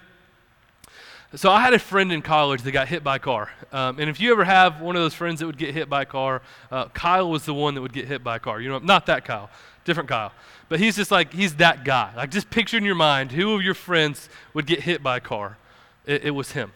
[1.34, 3.50] So I had a friend in college that got hit by a car.
[3.72, 6.02] Um, and if you ever have one of those friends that would get hit by
[6.02, 8.60] a car, uh, Kyle was the one that would get hit by a car.
[8.60, 9.50] You know, not that Kyle,
[9.84, 10.30] different Kyle.
[10.68, 12.12] But he's just like, he's that guy.
[12.16, 15.20] Like, just picture in your mind who of your friends would get hit by a
[15.20, 15.58] car.
[16.06, 16.70] It, it was him.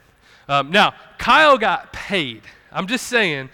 [0.49, 2.43] Um, now, Kyle got paid.
[2.71, 3.51] I'm just saying,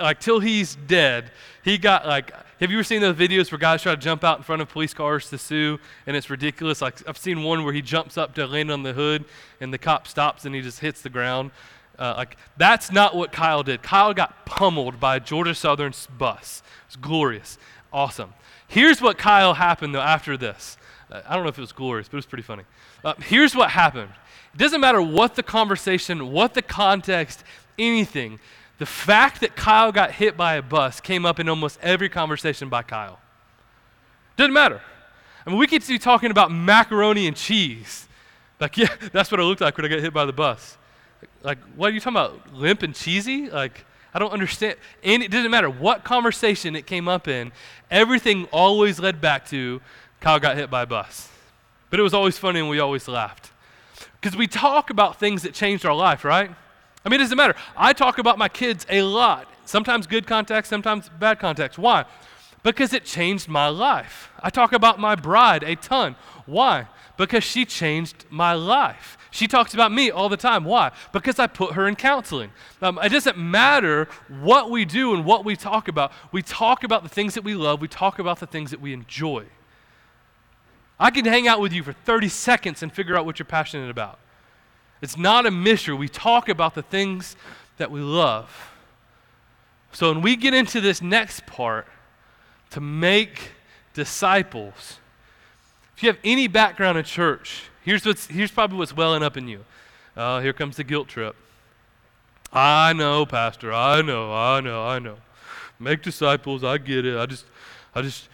[0.00, 1.30] like, till he's dead,
[1.62, 4.38] he got like have you ever seen those videos where guys try to jump out
[4.38, 6.80] in front of police cars to sue and it's ridiculous?
[6.80, 9.24] Like I've seen one where he jumps up to land on the hood
[9.60, 11.50] and the cop stops and he just hits the ground.
[11.98, 13.82] Uh, like that's not what Kyle did.
[13.82, 16.62] Kyle got pummeled by a Georgia Southern bus.
[16.86, 17.58] It's glorious,
[17.92, 18.32] awesome.
[18.68, 20.76] Here's what Kyle happened though after this.
[21.10, 22.62] Uh, I don't know if it was glorious, but it was pretty funny.
[23.04, 24.10] Uh, here's what happened.
[24.54, 27.42] It doesn't matter what the conversation, what the context,
[27.78, 28.38] anything.
[28.78, 32.68] The fact that Kyle got hit by a bus came up in almost every conversation
[32.68, 33.20] by Kyle.
[34.36, 34.80] Doesn't matter.
[35.46, 38.08] I mean, we could be talking about macaroni and cheese.
[38.60, 40.76] Like, yeah, that's what it looked like when I got hit by the bus.
[41.42, 42.54] Like, what are you talking about?
[42.54, 43.48] Limp and cheesy?
[43.48, 44.76] Like, I don't understand.
[45.02, 47.52] And it didn't matter what conversation it came up in,
[47.90, 49.80] everything always led back to
[50.20, 51.28] Kyle got hit by a bus.
[51.88, 53.51] But it was always funny and we always laughed.
[54.22, 56.48] Because we talk about things that changed our life, right?
[57.04, 57.56] I mean, it doesn't matter.
[57.76, 61.76] I talk about my kids a lot, sometimes good context, sometimes bad context.
[61.76, 62.04] Why?
[62.62, 64.30] Because it changed my life.
[64.40, 66.14] I talk about my bride a ton.
[66.46, 66.86] Why?
[67.16, 69.18] Because she changed my life.
[69.32, 70.64] She talks about me all the time.
[70.64, 70.92] Why?
[71.12, 72.52] Because I put her in counseling.
[72.80, 76.12] Um, it doesn't matter what we do and what we talk about.
[76.30, 78.92] We talk about the things that we love, we talk about the things that we
[78.92, 79.46] enjoy.
[81.02, 83.90] I can hang out with you for 30 seconds and figure out what you're passionate
[83.90, 84.20] about.
[85.00, 85.96] It's not a mystery.
[85.96, 87.34] We talk about the things
[87.78, 88.70] that we love.
[89.90, 91.88] So when we get into this next part,
[92.70, 93.50] to make
[93.94, 95.00] disciples,
[95.96, 99.48] if you have any background in church, here's, what's, here's probably what's welling up in
[99.48, 99.64] you.
[100.16, 101.34] Uh, here comes the guilt trip.
[102.52, 103.72] I know, Pastor.
[103.72, 104.32] I know.
[104.32, 104.86] I know.
[104.86, 105.16] I know.
[105.80, 106.62] Make disciples.
[106.62, 107.18] I get it.
[107.18, 107.44] I just,
[107.92, 108.28] I just,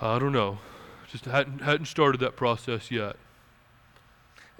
[0.00, 0.58] I don't know.
[1.10, 3.16] Just hadn't, hadn't started that process yet.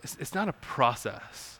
[0.02, 1.58] It's, it's not a process.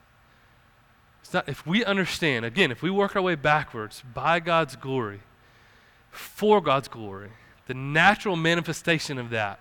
[1.22, 5.20] It's not, if we understand, again, if we work our way backwards by God's glory,
[6.10, 7.30] for God's glory,
[7.66, 9.60] the natural manifestation of that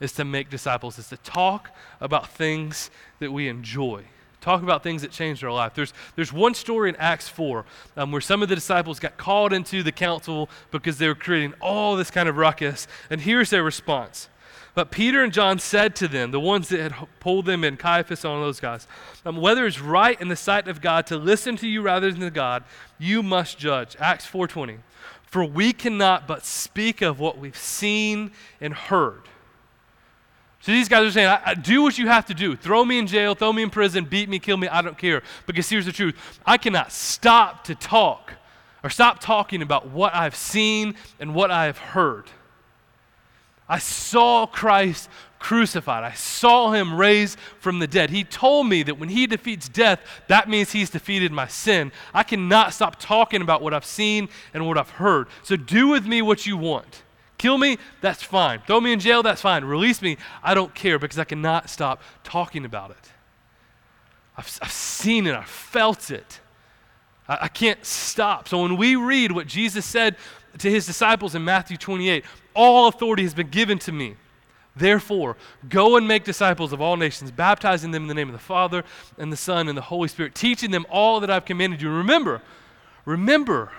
[0.00, 4.04] is to make disciples, is to talk about things that we enjoy.
[4.40, 5.74] Talk about things that changed our life.
[5.74, 7.66] There's, there's one story in Acts 4
[7.98, 11.52] um, where some of the disciples got called into the council because they were creating
[11.60, 12.88] all this kind of ruckus.
[13.10, 14.30] And here's their response
[14.74, 18.24] but Peter and John said to them, the ones that had pulled them in, Caiaphas
[18.24, 18.86] all those guys,
[19.24, 22.20] um, whether it's right in the sight of God to listen to you rather than
[22.20, 22.64] to God,
[22.98, 23.96] you must judge.
[23.98, 24.78] Acts 4.20.
[25.22, 29.22] For we cannot but speak of what we've seen and heard.
[30.60, 32.54] So these guys are saying, I, I, do what you have to do.
[32.54, 35.22] Throw me in jail, throw me in prison, beat me, kill me, I don't care.
[35.46, 38.34] Because here's the truth I cannot stop to talk
[38.84, 42.26] or stop talking about what I've seen and what I have heard.
[43.70, 46.02] I saw Christ crucified.
[46.02, 48.10] I saw him raised from the dead.
[48.10, 51.92] He told me that when he defeats death, that means he's defeated my sin.
[52.12, 55.28] I cannot stop talking about what I've seen and what I've heard.
[55.44, 57.04] So do with me what you want.
[57.38, 58.60] Kill me, that's fine.
[58.66, 59.64] Throw me in jail, that's fine.
[59.64, 63.12] Release me, I don't care because I cannot stop talking about it.
[64.36, 66.40] I've, I've seen it, I've felt it.
[67.26, 68.48] I, I can't stop.
[68.48, 70.16] So when we read what Jesus said
[70.58, 74.16] to his disciples in Matthew 28, all authority has been given to me.
[74.76, 75.36] Therefore,
[75.68, 78.84] go and make disciples of all nations, baptizing them in the name of the Father
[79.18, 81.90] and the Son and the Holy Spirit, teaching them all that I've commanded you.
[81.90, 82.40] Remember,
[83.04, 83.70] remember,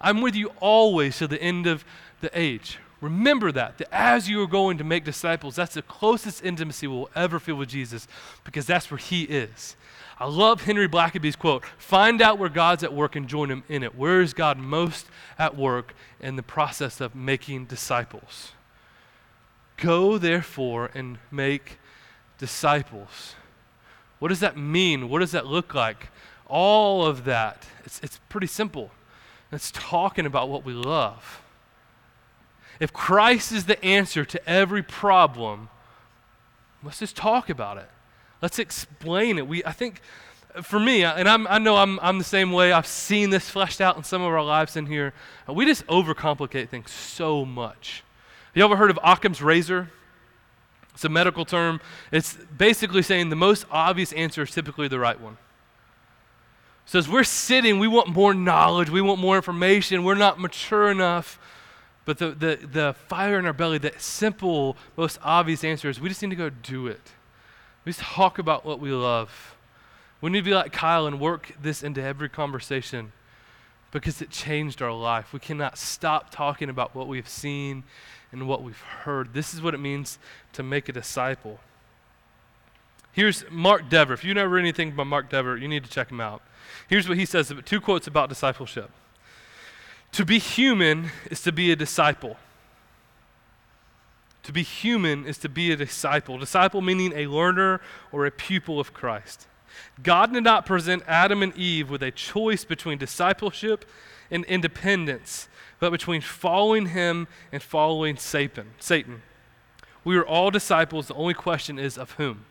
[0.00, 1.84] I'm with you always to the end of
[2.20, 2.78] the age.
[3.00, 7.10] Remember that, that as you are going to make disciples, that's the closest intimacy we'll
[7.14, 8.08] ever feel with Jesus
[8.44, 9.76] because that's where He is.
[10.18, 13.84] I love Henry Blackaby's quote find out where God's at work and join Him in
[13.84, 13.94] it.
[13.94, 15.06] Where is God most
[15.38, 18.52] at work in the process of making disciples?
[19.76, 21.78] Go, therefore, and make
[22.36, 23.36] disciples.
[24.18, 25.08] What does that mean?
[25.08, 26.08] What does that look like?
[26.48, 27.66] All of that.
[27.84, 28.90] It's, it's pretty simple.
[29.52, 31.42] It's talking about what we love.
[32.80, 35.68] If Christ is the answer to every problem,
[36.82, 37.88] let's just talk about it.
[38.40, 39.48] Let's explain it.
[39.48, 40.00] We, I think,
[40.62, 43.80] for me, and I'm, i know I'm, I'm the same way, I've seen this fleshed
[43.80, 45.12] out in some of our lives in here.
[45.48, 48.04] We just overcomplicate things so much.
[48.54, 49.90] You ever heard of Occam's razor?
[50.94, 51.80] It's a medical term.
[52.10, 55.36] It's basically saying the most obvious answer is typically the right one.
[56.86, 60.90] So as we're sitting, we want more knowledge, we want more information, we're not mature
[60.90, 61.38] enough.
[62.08, 66.08] But the, the, the fire in our belly, that simple, most obvious answer is we
[66.08, 67.02] just need to go do it.
[67.84, 69.54] We just talk about what we love.
[70.22, 73.12] We need to be like Kyle and work this into every conversation
[73.90, 75.34] because it changed our life.
[75.34, 77.84] We cannot stop talking about what we've seen
[78.32, 79.34] and what we've heard.
[79.34, 80.18] This is what it means
[80.54, 81.60] to make a disciple.
[83.12, 84.14] Here's Mark Dever.
[84.14, 86.40] If you never read anything by Mark Dever, you need to check him out.
[86.88, 88.90] Here's what he says two quotes about discipleship.
[90.12, 92.36] To be human is to be a disciple.
[94.44, 96.38] To be human is to be a disciple.
[96.38, 99.46] Disciple meaning a learner or a pupil of Christ.
[100.02, 103.84] God did not present Adam and Eve with a choice between discipleship
[104.30, 105.48] and independence
[105.80, 108.72] but between following him and following Satan.
[108.78, 109.22] Satan.
[110.04, 111.08] We are all disciples.
[111.08, 112.44] The only question is of whom?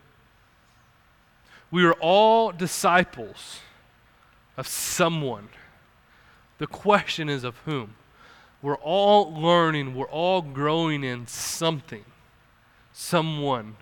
[1.72, 3.60] We are all disciples
[4.56, 5.50] of someone.
[6.58, 7.96] The question is of whom?
[8.62, 12.06] We're all learning, we're all growing in something,
[12.92, 13.76] someone.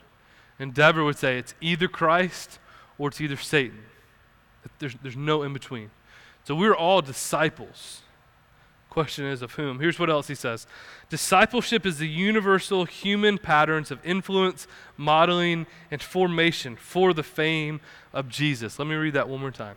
[0.59, 2.59] And Dever would say it's either Christ
[2.97, 3.83] or it's either Satan.
[4.79, 5.91] There's, there's no in between.
[6.43, 8.01] So we're all disciples.
[8.89, 9.79] Question is of whom?
[9.79, 10.67] Here's what else he says
[11.09, 17.81] Discipleship is the universal human patterns of influence, modeling, and formation for the fame
[18.13, 18.79] of Jesus.
[18.79, 19.75] Let me read that one more time.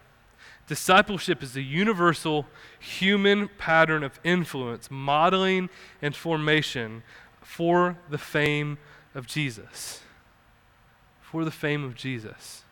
[0.69, 2.47] Discipleship is the universal
[2.79, 5.71] human pattern of influence, modeling,
[6.03, 7.03] and formation
[7.41, 8.77] for the fame
[9.15, 10.03] of Jesus.
[11.23, 12.65] For the fame of Jesus.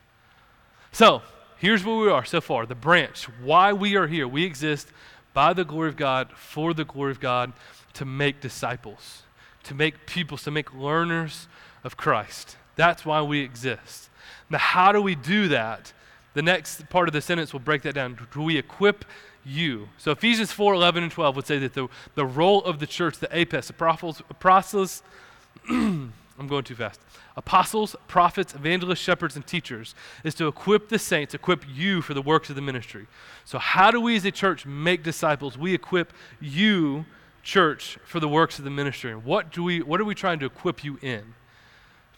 [0.93, 1.23] So,
[1.57, 4.29] here's where we are so far the branch, why we are here.
[4.29, 4.89] We exist
[5.33, 7.55] by the glory of God, for the glory of God,
[7.95, 9.23] to make disciples,
[9.65, 11.49] to make pupils, to make learners
[11.83, 12.59] of Christ.
[12.75, 14.11] That's why we exist.
[14.51, 15.95] Now, how do we do that?
[16.37, 18.19] The next part of the sentence will break that down.
[18.31, 19.07] Do we equip
[19.43, 19.89] you?
[19.97, 23.19] So Ephesians 4 11 and 12 would say that the, the role of the church,
[23.21, 25.03] the apex, the apostles,
[25.71, 26.13] I'm
[26.47, 27.01] going too fast.
[27.39, 29.95] Apostles, prophets, evangelists, shepherds, and teachers
[30.25, 33.07] is to equip the saints, equip you for the works of the ministry.
[33.47, 35.57] So, how do we as a church make disciples?
[35.57, 37.07] We equip you,
[37.43, 39.11] church, for the works of the ministry.
[39.11, 41.33] And What, do we, what are we trying to equip you in?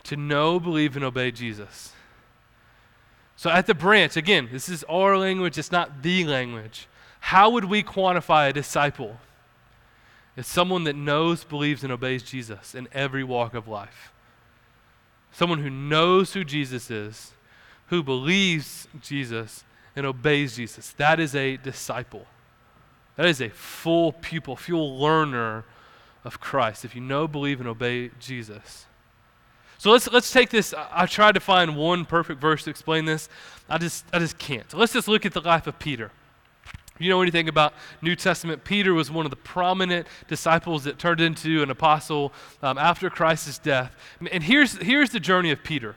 [0.02, 1.92] To know, believe, and obey Jesus.
[3.38, 6.88] So, at the branch, again, this is our language, it's not the language.
[7.20, 9.16] How would we quantify a disciple?
[10.38, 14.12] is someone that knows, believes, and obeys Jesus in every walk of life.
[15.32, 17.32] Someone who knows who Jesus is,
[17.88, 19.64] who believes Jesus,
[19.96, 20.92] and obeys Jesus.
[20.92, 22.26] That is a disciple.
[23.16, 25.64] That is a full pupil, full learner
[26.24, 26.84] of Christ.
[26.84, 28.86] If you know, believe, and obey Jesus.
[29.78, 30.74] So let's, let's take this.
[30.74, 33.28] I, I tried to find one perfect verse to explain this.
[33.68, 34.70] I just, I just can't.
[34.70, 36.10] So let's just look at the life of Peter
[36.98, 41.20] you know anything about New Testament, Peter was one of the prominent disciples that turned
[41.20, 43.94] into an apostle um, after Christ's death.
[44.30, 45.96] And here's, here's the journey of Peter.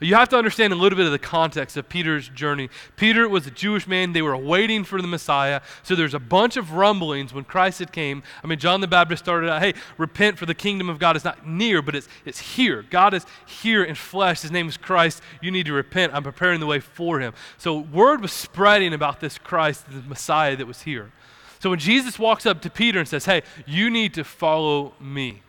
[0.00, 2.68] You have to understand a little bit of the context of Peter's journey.
[2.96, 4.12] Peter was a Jewish man.
[4.12, 5.60] They were waiting for the Messiah.
[5.82, 8.22] So there's a bunch of rumblings when Christ had came.
[8.42, 11.24] I mean, John the Baptist started out, hey, repent for the kingdom of God is
[11.24, 12.84] not near, but it's, it's here.
[12.90, 14.42] God is here in flesh.
[14.42, 15.22] His name is Christ.
[15.40, 16.12] You need to repent.
[16.12, 17.32] I'm preparing the way for him.
[17.56, 21.12] So word was spreading about this Christ, the Messiah that was here.
[21.60, 25.43] So when Jesus walks up to Peter and says, hey, you need to follow me.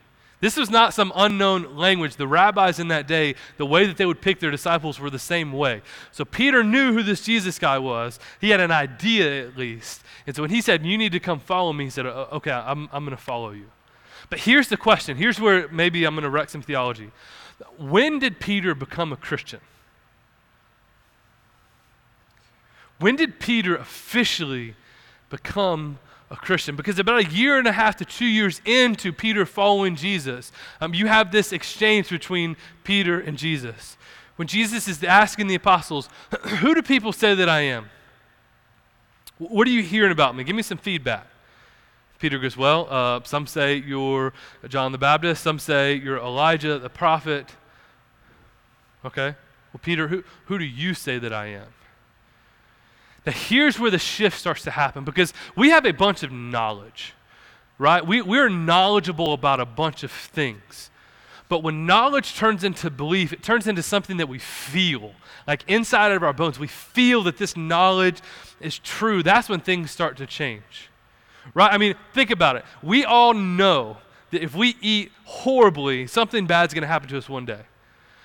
[0.46, 2.18] This was not some unknown language.
[2.18, 5.18] The rabbis in that day, the way that they would pick their disciples were the
[5.18, 5.82] same way.
[6.12, 8.20] So Peter knew who this Jesus guy was.
[8.40, 10.04] He had an idea at least.
[10.28, 12.88] And so when he said, You need to come follow me, he said, Okay, I'm,
[12.94, 13.72] I'm going to follow you.
[14.30, 15.18] But here's the question.
[15.18, 17.10] Here's where maybe I'm going to wreck some theology.
[17.80, 19.62] When did Peter become a Christian?
[23.00, 24.76] When did Peter officially
[25.32, 25.98] become
[26.36, 26.76] a Christian.
[26.76, 30.94] Because about a year and a half to two years into Peter following Jesus, um,
[30.94, 33.98] you have this exchange between Peter and Jesus.
[34.36, 36.10] When Jesus is asking the apostles,
[36.60, 37.90] Who do people say that I am?
[39.38, 40.44] What are you hearing about me?
[40.44, 41.28] Give me some feedback.
[42.20, 44.34] Peter goes, Well, uh, some say you're
[44.68, 47.56] John the Baptist, some say you're Elijah the prophet.
[49.04, 49.36] Okay.
[49.74, 51.68] Well, Peter, who, who do you say that I am?
[53.26, 57.14] Now, here's where the shift starts to happen because we have a bunch of knowledge,
[57.78, 58.06] right?
[58.06, 60.92] We, we're knowledgeable about a bunch of things.
[61.48, 65.14] But when knowledge turns into belief, it turns into something that we feel.
[65.48, 68.20] Like inside of our bones, we feel that this knowledge
[68.60, 69.22] is true.
[69.22, 70.90] That's when things start to change.
[71.54, 71.72] Right?
[71.72, 72.66] I mean, think about it.
[72.82, 73.98] We all know
[74.32, 77.62] that if we eat horribly, something bad's going to happen to us one day.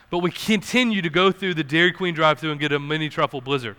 [0.09, 3.09] But we continue to go through the Dairy Queen drive through and get a mini
[3.09, 3.77] truffle blizzard.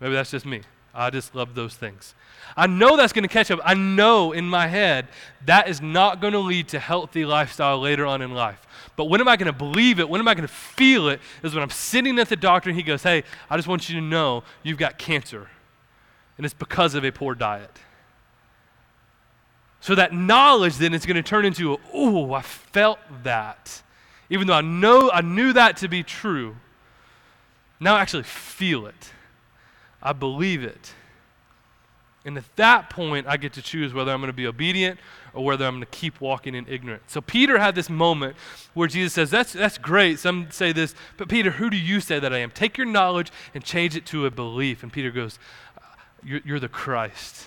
[0.00, 0.62] Maybe that's just me.
[0.94, 2.14] I just love those things.
[2.56, 3.60] I know that's going to catch up.
[3.62, 5.08] I know in my head
[5.44, 8.66] that is not going to lead to healthy lifestyle later on in life.
[8.96, 10.08] But when am I going to believe it?
[10.08, 11.20] When am I going to feel it?
[11.42, 13.96] Is when I'm sitting at the doctor and he goes, Hey, I just want you
[13.96, 15.50] to know you've got cancer.
[16.38, 17.78] And it's because of a poor diet.
[19.80, 23.82] So that knowledge then is going to turn into, oh, I felt that.
[24.30, 26.56] Even though I know I knew that to be true,
[27.78, 29.12] now I actually feel it.
[30.06, 30.94] I believe it.
[32.24, 35.00] And at that point, I get to choose whether I'm going to be obedient
[35.34, 37.02] or whether I'm going to keep walking in ignorance.
[37.08, 38.36] So Peter had this moment
[38.72, 40.20] where Jesus says, that's, that's great.
[40.20, 42.52] Some say this, but Peter, who do you say that I am?
[42.52, 44.84] Take your knowledge and change it to a belief.
[44.84, 45.40] And Peter goes,
[45.76, 45.80] uh,
[46.22, 47.46] You're, you're the Christ.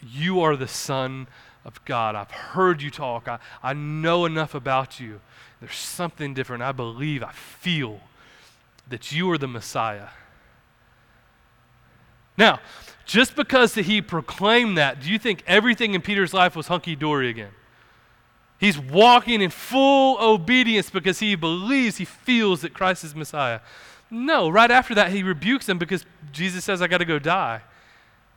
[0.00, 1.26] You are the Son
[1.64, 2.14] of God.
[2.14, 3.26] I've heard you talk.
[3.26, 5.20] I, I know enough about you.
[5.60, 6.62] There's something different.
[6.62, 8.00] I believe, I feel
[8.88, 10.08] that you are the Messiah.
[12.36, 12.60] Now,
[13.04, 17.28] just because he proclaimed that, do you think everything in Peter's life was hunky dory
[17.28, 17.50] again?
[18.58, 23.60] He's walking in full obedience because he believes, he feels that Christ is Messiah.
[24.08, 27.62] No, right after that, he rebukes him because Jesus says, I got to go die.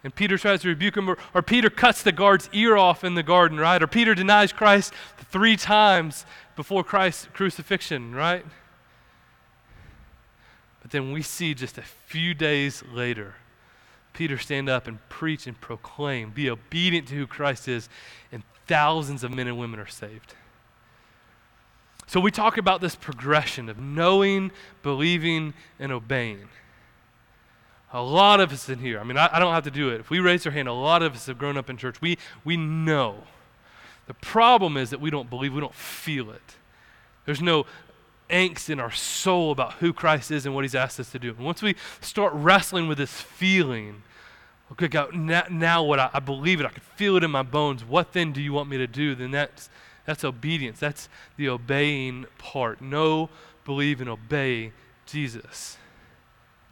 [0.04, 3.16] And Peter tries to rebuke him, or, or, Peter cuts the guard's ear off in
[3.16, 3.82] the garden, right?
[3.82, 4.94] Or Peter denies Christ
[5.32, 6.26] three times
[6.56, 8.46] before Christ's crucifixion, right?
[10.82, 13.34] But then we see just a few days later,
[14.16, 17.90] Peter stand up and preach and proclaim, be obedient to who Christ is,
[18.32, 20.34] and thousands of men and women are saved.
[22.08, 24.52] So we talk about this progression of knowing,
[24.84, 26.48] believing, and obeying.
[27.92, 30.00] A lot of us in here, I mean, I, I, don't have to do it.
[30.00, 32.02] If we raise our hand, a lot of us have grown up in church.
[32.02, 33.24] We, we know.
[34.08, 36.56] The problem is that we don't believe, we don't feel it.
[37.26, 37.66] There's no
[38.30, 41.30] angst in our soul about who Christ is and what he's asked us to do.
[41.30, 44.04] And once we start wrestling with this feeling,
[44.72, 47.44] okay, God, now, now what I, I, believe it, I can feel it in my
[47.44, 47.84] bones.
[47.84, 49.16] What then do you want me to do?
[49.16, 49.70] Then that's
[50.06, 50.80] that's obedience.
[50.80, 52.80] That's the obeying part.
[52.82, 53.30] Know,
[53.66, 54.72] believe, and obey
[55.06, 55.78] Jesus.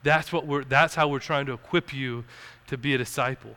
[0.03, 2.25] That's what we're that's how we're trying to equip you
[2.67, 3.55] to be a disciple.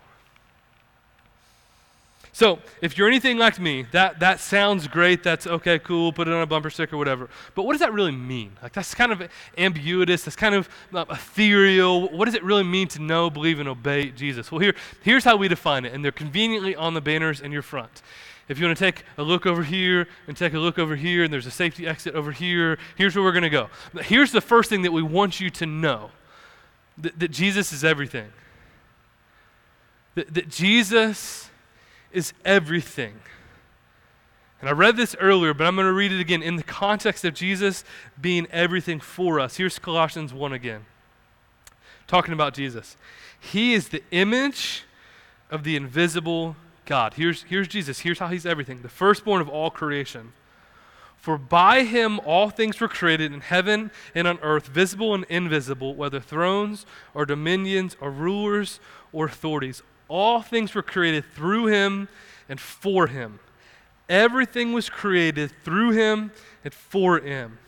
[2.37, 5.23] So, if you're anything like me, that, that sounds great.
[5.23, 7.31] That's okay, cool, put it on a bumper sticker, or whatever.
[7.55, 8.59] But what does that really mean?
[8.63, 9.27] Like, that's kind of
[9.57, 10.23] ambiguous.
[10.23, 12.11] That's kind of uh, ethereal.
[12.11, 14.53] What does it really mean to know, believe, and obey Jesus?
[14.53, 17.63] Well, here, here's how we define it, and they're conveniently on the banners in your
[17.63, 18.03] front.
[18.49, 21.25] If you want to take a look over here and take a look over here,
[21.25, 23.71] and there's a safety exit over here, here's where we're going to go.
[24.03, 26.11] Here's the first thing that we want you to know
[26.99, 28.29] that, that Jesus is everything.
[30.17, 31.49] That, that Jesus
[32.17, 33.21] is everything.
[34.61, 37.27] And I read this earlier, but I'm going to read it again in the context
[37.27, 37.85] of Jesus
[38.19, 39.59] being everything for us.
[39.59, 40.87] Here's Colossians 1 again,
[42.07, 42.97] talking about Jesus.
[43.39, 44.85] He is the image
[45.51, 46.57] of the invisible
[46.87, 47.15] God.
[47.15, 48.01] Here's, here's Jesus.
[48.01, 50.33] Here's how he's everything the firstborn of all creation.
[51.19, 55.95] For by him all things were created in heaven and on earth, visible and invisible,
[55.95, 58.81] whether thrones or dominions or rulers
[59.13, 59.83] or authorities.
[60.09, 62.09] All things were created through him
[62.49, 63.41] and for him.
[64.09, 66.31] Everything was created through him
[66.65, 67.59] and for him.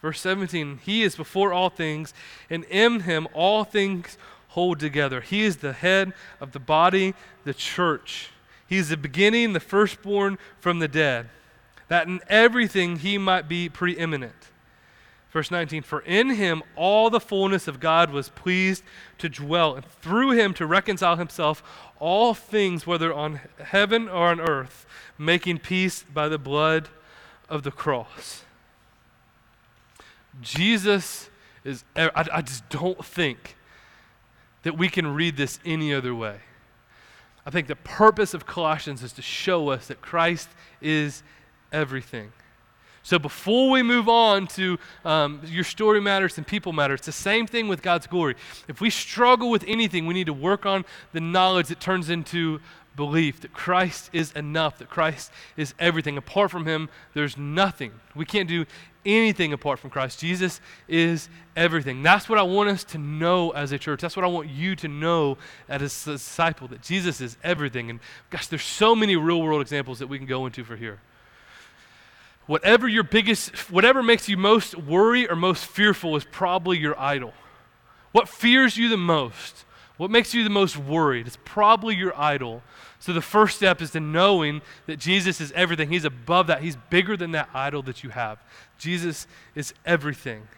[0.00, 2.14] Verse 17 He is before all things,
[2.48, 4.18] and in him all things
[4.48, 5.20] hold together.
[5.20, 7.14] He is the head of the body,
[7.44, 8.30] the church.
[8.66, 11.28] He is the beginning, the firstborn from the dead
[11.88, 14.50] that in everything he might be preeminent.
[15.34, 18.84] Verse 19, for in him all the fullness of God was pleased
[19.18, 21.60] to dwell, and through him to reconcile himself
[21.98, 24.86] all things, whether on heaven or on earth,
[25.18, 26.88] making peace by the blood
[27.48, 28.44] of the cross.
[30.40, 31.28] Jesus
[31.64, 33.56] is, I, I just don't think
[34.62, 36.36] that we can read this any other way.
[37.44, 40.48] I think the purpose of Colossians is to show us that Christ
[40.80, 41.24] is
[41.72, 42.30] everything.
[43.04, 47.12] So before we move on to um, your story matters and people matter, it's the
[47.12, 48.34] same thing with God's glory.
[48.66, 52.60] If we struggle with anything, we need to work on the knowledge that turns into
[52.96, 56.16] belief that Christ is enough, that Christ is everything.
[56.16, 57.92] Apart from Him, there's nothing.
[58.14, 58.64] We can't do
[59.04, 60.20] anything apart from Christ.
[60.20, 62.02] Jesus is everything.
[62.02, 64.00] That's what I want us to know as a church.
[64.00, 65.36] That's what I want you to know
[65.68, 67.90] as a disciple that Jesus is everything.
[67.90, 68.00] And
[68.30, 71.00] gosh, there's so many real world examples that we can go into for here.
[72.46, 77.32] Whatever your biggest, whatever makes you most worry or most fearful is probably your idol.
[78.12, 79.64] What fears you the most?
[79.96, 81.26] What makes you the most worried?
[81.26, 82.62] It's probably your idol.
[82.98, 85.88] So the first step is to knowing that Jesus is everything.
[85.88, 86.62] He's above that.
[86.62, 88.38] He's bigger than that idol that you have.
[88.78, 90.48] Jesus is everything.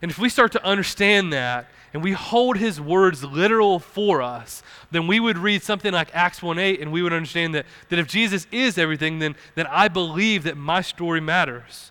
[0.00, 4.62] And if we start to understand that and we hold his words literal for us,
[4.90, 8.06] then we would read something like Acts 1:8 and we would understand that, that if
[8.06, 11.90] Jesus is everything, then, then I believe that my story matters.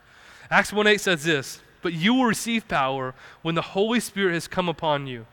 [0.49, 4.69] Acts 1:8 says this, but you will receive power when the Holy Spirit has come
[4.69, 5.25] upon you.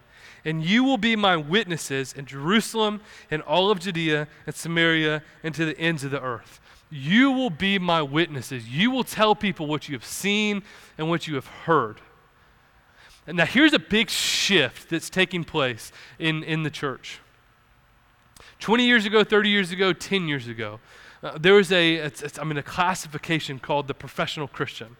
[0.44, 3.00] And you will be my witnesses in Jerusalem
[3.30, 6.60] and all of Judea and Samaria and to the ends of the earth.
[6.90, 8.68] You will be my witnesses.
[8.68, 10.62] You will tell people what you have seen
[10.98, 12.00] and what you have heard.
[13.26, 17.20] And now here's a big shift that's taking place in, in the church.
[18.60, 20.80] 20 years ago, 30 years ago, 10 years ago,
[21.22, 24.96] uh, there was a, it's, it's, I mean, a classification called the professional Christian.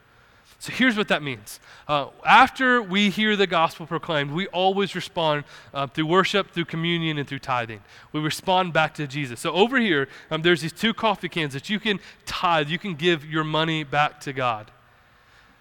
[0.59, 1.61] So here's what that means.
[1.87, 5.45] Uh, after we hear the gospel proclaimed, we always respond
[5.75, 7.83] uh, through worship, through communion, and through tithing.
[8.13, 9.41] We respond back to Jesus.
[9.41, 12.95] So over here, um, there's these two coffee cans that you can tithe, you can
[12.95, 14.71] give your money back to God.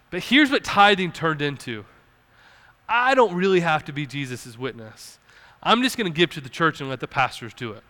[0.09, 1.83] But here's what tithing turned into
[2.95, 5.17] I don't really have to be Jesus' witness.
[5.63, 7.81] I'm just going to give to the church and let the pastors do it.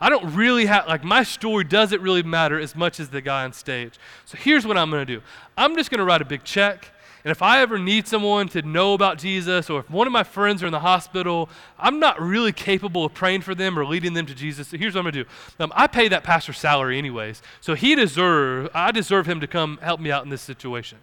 [0.00, 3.44] I don't really have, like, my story doesn't really matter as much as the guy
[3.44, 3.98] on stage.
[4.24, 5.22] So here's what I'm going to do
[5.58, 6.88] I'm just going to write a big check.
[7.22, 10.22] And if I ever need someone to know about Jesus, or if one of my
[10.22, 14.14] friends are in the hospital, I'm not really capable of praying for them or leading
[14.14, 14.68] them to Jesus.
[14.68, 15.30] So here's what I'm going to do
[15.64, 17.42] um, I pay that pastor's salary, anyways.
[17.60, 20.98] So he deserve, I deserve him to come help me out in this situation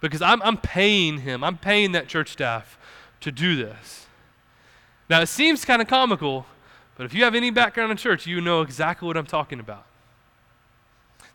[0.00, 2.78] because I'm, I'm paying him, I'm paying that church staff
[3.20, 4.06] to do this.
[5.08, 6.46] Now, it seems kind of comical,
[6.96, 9.86] but if you have any background in church, you know exactly what I'm talking about.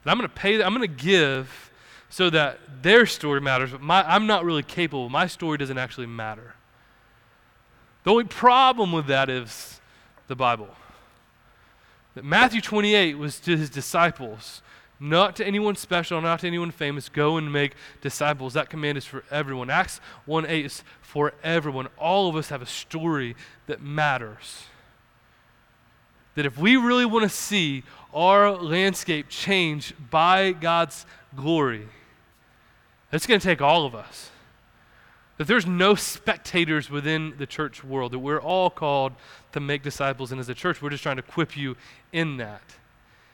[0.04, 1.72] That I'm going to pay, I'm going to give
[2.10, 5.10] so that their story matters, but my, I'm not really capable.
[5.10, 6.56] My story doesn't actually matter.
[8.04, 9.80] The only problem with that is
[10.28, 10.70] the Bible.
[12.16, 14.62] That Matthew 28 was to his disciples
[15.04, 17.10] not to anyone special, not to anyone famous.
[17.10, 18.54] Go and make disciples.
[18.54, 19.72] That command is for everyone.
[19.72, 21.88] Acts 1 8 is for everyone.
[21.98, 23.36] All of us have a story
[23.66, 24.66] that matters.
[26.36, 27.84] That if we really want to see
[28.14, 31.88] our landscape change by God's glory,
[33.12, 34.30] it's going to take all of us.
[35.38, 39.14] That there's no spectators within the church world, that we're all called
[39.54, 40.32] to make disciples.
[40.32, 41.76] And as a church, we're just trying to equip you
[42.14, 42.62] in that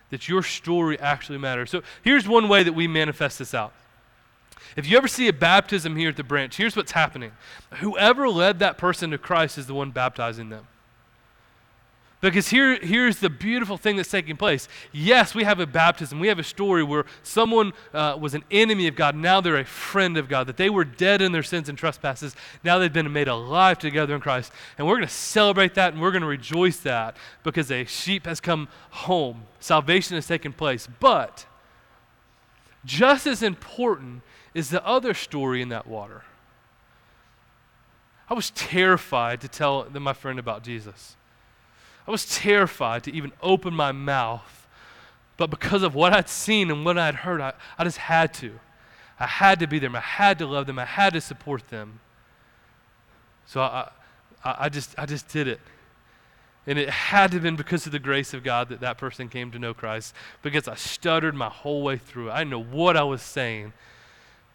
[0.10, 1.70] that your story actually matters.
[1.70, 3.74] So here's one way that we manifest this out.
[4.76, 7.32] If you ever see a baptism here at the branch, here's what's happening.
[7.76, 10.68] Whoever led that person to Christ is the one baptizing them.
[12.20, 14.68] Because here, here's the beautiful thing that's taking place.
[14.92, 16.20] Yes, we have a baptism.
[16.20, 19.16] We have a story where someone uh, was an enemy of God.
[19.16, 20.48] Now they're a friend of God.
[20.48, 22.36] That they were dead in their sins and trespasses.
[22.64, 24.52] Now they've been made alive together in Christ.
[24.80, 28.26] And we're going to celebrate that and we're going to rejoice that because a sheep
[28.26, 29.44] has come home.
[29.60, 30.88] Salvation has taken place.
[31.00, 31.46] But
[32.84, 34.24] just as important
[34.56, 36.24] is the other story in that water.
[38.28, 41.16] I was terrified to tell my friend about Jesus.
[42.08, 44.58] I was terrified to even open my mouth
[45.38, 48.60] But because of what I'd seen and what I'd heard, I, I just had to.
[49.20, 49.96] I had to be there.
[49.96, 50.80] I had to love them.
[50.80, 52.00] I had to support them.
[53.46, 53.90] So I,
[54.44, 55.60] I, I, just, I just did it.
[56.66, 59.30] And it had to have been because of the grace of God that that person
[59.30, 62.30] came to know Christ because I stuttered my whole way through.
[62.30, 63.74] I didn't know what I was saying,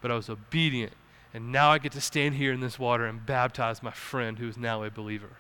[0.01, 0.93] but I was obedient.
[1.33, 4.49] And now I get to stand here in this water and baptize my friend who
[4.49, 5.31] is now a believer.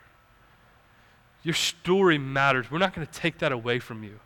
[1.43, 2.71] Your story matters.
[2.71, 4.21] We're not going to take that away from you.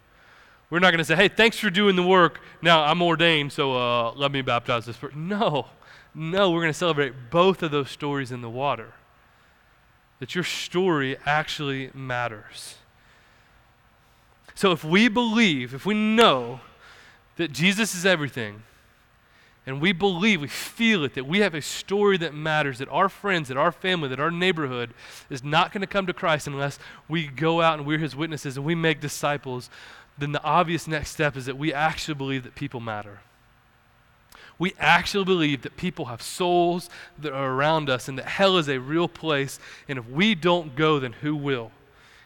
[0.69, 2.41] We're not going to say, hey, thanks for doing the work.
[2.61, 5.29] Now I'm ordained, so uh, let me baptize this person.
[5.29, 5.67] No,
[6.15, 8.93] no, we're going to celebrate both of those stories in the water.
[10.19, 12.77] That your story actually matters.
[14.55, 16.61] So if we believe, if we know
[17.37, 18.63] that Jesus is everything,
[19.67, 23.09] and we believe, we feel it, that we have a story that matters, that our
[23.09, 24.95] friends, that our family, that our neighborhood
[25.29, 28.57] is not going to come to Christ unless we go out and we're his witnesses
[28.57, 29.69] and we make disciples,
[30.17, 33.19] then the obvious next step is that we actually believe that people matter.
[34.59, 36.89] We actually believe that people have souls
[37.19, 39.59] that are around us and that hell is a real place,
[39.89, 41.73] and if we don't go, then who will?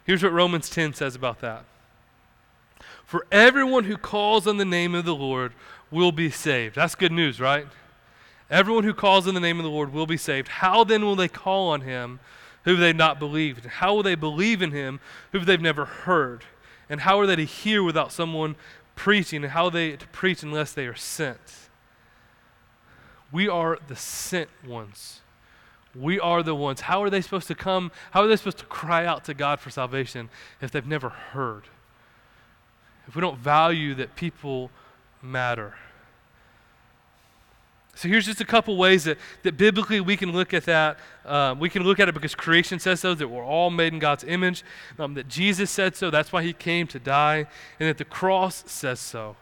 [0.05, 1.65] Here's what Romans 10 says about that.
[3.05, 5.53] For everyone who calls on the name of the Lord
[5.91, 6.77] will be saved.
[6.77, 7.67] That's good news, right?
[8.51, 10.49] Everyone who calls in the name of the Lord will be saved.
[10.49, 12.21] How then will they call on him
[12.65, 13.67] who they've not believed?
[13.67, 15.01] How will they believe in him
[15.33, 16.45] who they've never heard?
[16.89, 18.57] And how are they to hear without someone
[18.97, 19.45] preaching?
[19.45, 21.69] And how are they to preach unless they are sent?
[23.33, 25.21] We are the sent ones.
[25.95, 26.83] We are the ones.
[26.83, 27.93] How are they supposed to come?
[28.11, 30.29] How are they supposed to cry out to God for salvation
[30.61, 31.65] if they've never heard?
[33.07, 34.71] If we don't value that people
[35.23, 35.75] matter.
[37.95, 40.99] So here's just a couple ways that, that biblically we can look at that.
[41.27, 43.99] Um, we can look at it because creation says so, that we're all made in
[43.99, 44.65] God's image,
[44.99, 47.47] um, that Jesus said so, that's why he came to die,
[47.79, 49.37] and that the cross says so.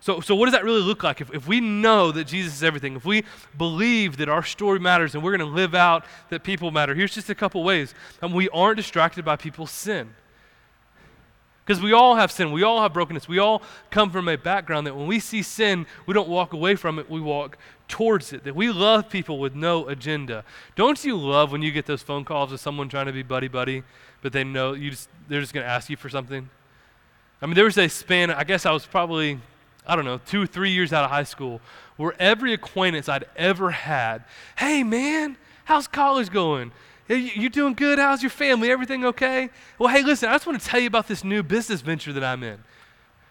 [0.00, 1.20] So, so what does that really look like?
[1.20, 3.22] If, if we know that Jesus is everything, if we
[3.56, 7.14] believe that our story matters and we're going to live out that people matter, here's
[7.14, 7.94] just a couple ways.
[8.22, 10.14] Um, we aren't distracted by people's sin.
[11.70, 13.62] Because we all have sin, we all have brokenness, we all
[13.92, 17.08] come from a background that when we see sin, we don't walk away from it,
[17.08, 18.42] we walk towards it.
[18.42, 20.42] That we love people with no agenda.
[20.74, 23.46] Don't you love when you get those phone calls of someone trying to be buddy
[23.46, 23.84] buddy,
[24.20, 26.50] but they know you just, they're just going to ask you for something?
[27.40, 29.38] I mean, there was a span, I guess I was probably,
[29.86, 31.60] I don't know, two, three years out of high school,
[31.96, 34.24] where every acquaintance I'd ever had,
[34.58, 36.72] hey man, how's college going?
[37.16, 37.98] You doing good?
[37.98, 38.70] How's your family?
[38.70, 39.50] Everything okay?
[39.80, 42.22] Well, hey, listen, I just want to tell you about this new business venture that
[42.22, 42.58] I'm in.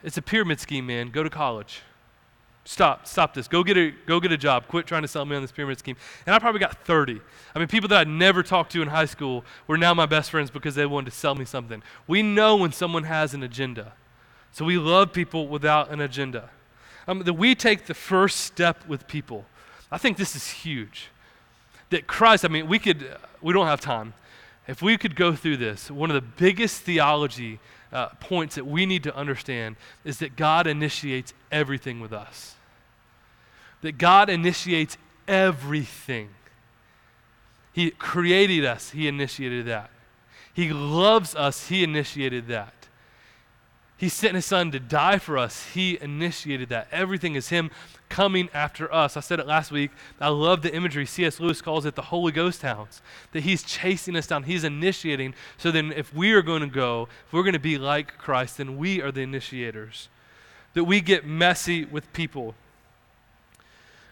[0.03, 1.11] It's a pyramid scheme, man.
[1.11, 1.81] Go to college.
[2.65, 3.47] Stop, stop this.
[3.47, 4.67] Go get a go get a job.
[4.67, 5.95] Quit trying to sell me on this pyramid scheme.
[6.25, 7.21] And I probably got 30.
[7.55, 10.29] I mean, people that I'd never talked to in high school were now my best
[10.29, 11.81] friends because they wanted to sell me something.
[12.05, 13.93] We know when someone has an agenda.
[14.51, 16.49] So we love people without an agenda.
[17.07, 19.45] Um, that we take the first step with people.
[19.89, 21.09] I think this is huge
[21.89, 24.13] that Christ, I mean, we could, we don't have time.
[24.67, 27.59] If we could go through this, one of the biggest theology
[27.91, 29.75] uh, points that we need to understand
[30.05, 32.55] is that God initiates everything with us.
[33.81, 36.29] That God initiates everything.
[37.73, 39.89] He created us, He initiated that.
[40.53, 42.73] He loves us, He initiated that.
[43.99, 45.71] He sent his son to die for us.
[45.73, 46.87] He initiated that.
[46.89, 47.69] Everything is him
[48.09, 49.15] coming after us.
[49.15, 49.91] I said it last week.
[50.19, 51.05] I love the imagery.
[51.05, 51.39] C.S.
[51.39, 53.01] Lewis calls it the Holy Ghost hounds.
[53.31, 54.43] That he's chasing us down.
[54.43, 55.35] He's initiating.
[55.57, 58.57] So then, if we are going to go, if we're going to be like Christ,
[58.57, 60.09] then we are the initiators.
[60.73, 62.55] That we get messy with people.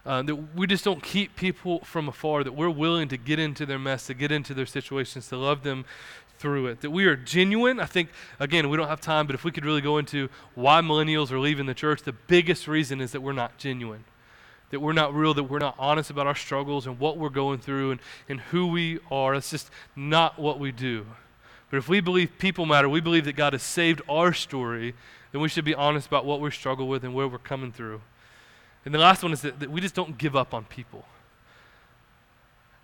[0.06, 3.66] Uh, that we just don't keep people from afar, that we're willing to get into
[3.66, 5.84] their mess, to get into their situations, to love them
[6.38, 6.82] through it.
[6.82, 7.80] That we are genuine.
[7.80, 8.10] I think,
[8.40, 11.40] again, we don't have time, but if we could really go into why millennials are
[11.40, 14.04] leaving the church, the biggest reason is that we're not genuine.
[14.70, 17.60] That we're not real, that we're not honest about our struggles and what we're going
[17.60, 19.36] through and, and who we are.
[19.36, 21.06] It's just not what we do.
[21.70, 24.94] But if we believe people matter, we believe that God has saved our story,
[25.32, 28.02] then we should be honest about what we struggle with and where we're coming through.
[28.86, 31.06] And the last one is that, that we just don't give up on people.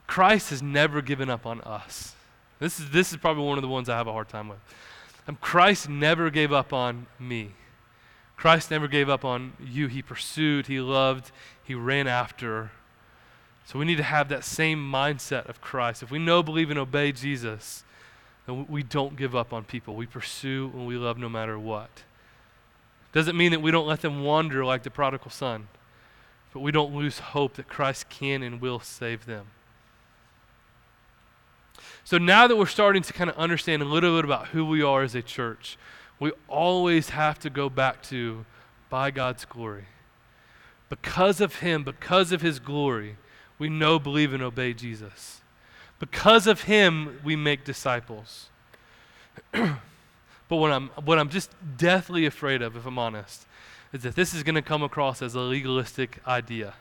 [0.05, 2.15] Christ has never given up on us.
[2.63, 4.59] This is, this is probably one of the ones I have a hard time with.
[5.27, 7.51] Um, Christ never gave up on me.
[8.37, 9.87] Christ never gave up on you.
[9.87, 12.71] He pursued, he loved, he ran after.
[13.65, 16.03] So we need to have that same mindset of Christ.
[16.03, 17.83] If we know, believe, and obey Jesus,
[18.45, 19.97] then we don't give up on people.
[19.97, 22.03] We pursue and we love no matter what.
[23.11, 25.67] Doesn't mean that we don't let them wander like the prodigal son,
[26.53, 29.47] but we don't lose hope that Christ can and will save them.
[32.05, 34.81] So now that we're starting to kind of understand a little bit about who we
[34.81, 35.77] are as a church,
[36.19, 38.45] we always have to go back to
[38.89, 39.85] by God's glory.
[40.89, 43.15] Because of him, because of his glory,
[43.57, 45.41] we know, believe, and obey Jesus.
[45.99, 48.49] Because of him, we make disciples.
[49.51, 49.77] but
[50.49, 53.47] what I'm, what I'm just deathly afraid of, if I'm honest,
[53.93, 56.73] is that this is going to come across as a legalistic idea.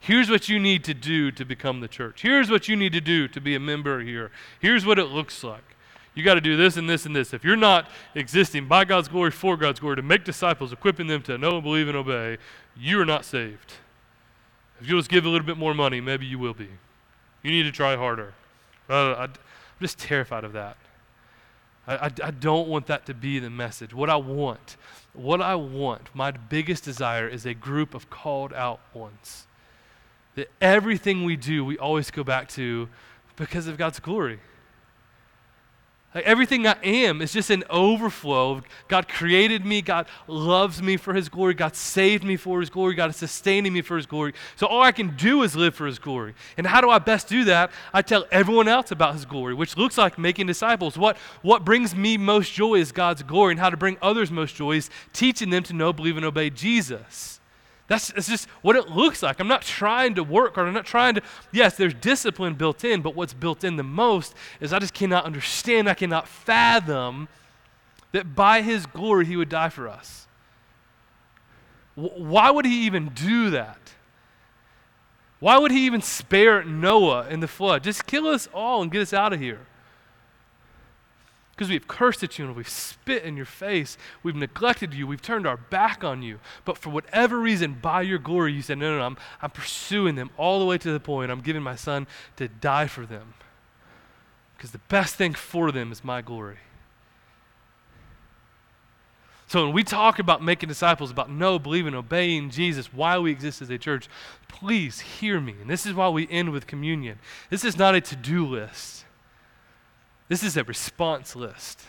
[0.00, 2.22] Here's what you need to do to become the church.
[2.22, 4.30] Here's what you need to do to be a member here.
[4.60, 5.64] Here's what it looks like.
[6.14, 7.32] You got to do this and this and this.
[7.32, 11.22] If you're not existing by God's glory, for God's glory, to make disciples, equipping them
[11.22, 12.38] to know, and believe, and obey,
[12.76, 13.74] you are not saved.
[14.80, 16.68] If you'll just give a little bit more money, maybe you will be.
[17.42, 18.34] You need to try harder.
[18.88, 19.32] Uh, I, am
[19.80, 20.76] just terrified of that.
[21.86, 23.94] I, I don't want that to be the message.
[23.94, 24.76] What I want,
[25.14, 29.46] what I want, my biggest desire is a group of called out ones.
[30.38, 32.88] That everything we do, we always go back to
[33.34, 34.38] because of God's glory.
[36.14, 38.62] Like everything I am is just an overflow.
[38.86, 39.82] God created me.
[39.82, 41.54] God loves me for His glory.
[41.54, 42.94] God saved me for His glory.
[42.94, 44.32] God is sustaining me for His glory.
[44.54, 46.34] So all I can do is live for His glory.
[46.56, 47.72] And how do I best do that?
[47.92, 50.96] I tell everyone else about His glory, which looks like making disciples.
[50.96, 54.54] What, what brings me most joy is God's glory, and how to bring others most
[54.54, 57.37] joy is teaching them to know, believe, and obey Jesus.
[57.88, 59.40] That's, that's just what it looks like.
[59.40, 60.68] I'm not trying to work hard.
[60.68, 61.22] I'm not trying to,
[61.52, 65.24] yes, there's discipline built in, but what's built in the most is I just cannot
[65.24, 67.28] understand, I cannot fathom
[68.12, 70.26] that by his glory he would die for us.
[71.96, 73.78] W- why would he even do that?
[75.40, 77.84] Why would he even spare Noah in the flood?
[77.84, 79.60] Just kill us all and get us out of here
[81.58, 83.98] because we've cursed at you and we've spit in your face.
[84.22, 85.08] We've neglected you.
[85.08, 86.38] We've turned our back on you.
[86.64, 90.14] But for whatever reason, by your glory, you said, No, no, no, I'm, I'm pursuing
[90.14, 92.06] them all the way to the point I'm giving my son
[92.36, 93.34] to die for them.
[94.56, 96.58] Because the best thing for them is my glory.
[99.48, 103.62] So when we talk about making disciples, about know, believing, obeying Jesus, why we exist
[103.62, 104.08] as a church,
[104.46, 105.56] please hear me.
[105.60, 107.18] And this is why we end with communion.
[107.50, 109.06] This is not a to do list.
[110.28, 111.82] This is a response list.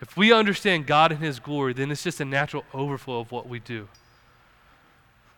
[0.00, 3.48] If we understand God and His glory, then it's just a natural overflow of what
[3.48, 3.88] we do.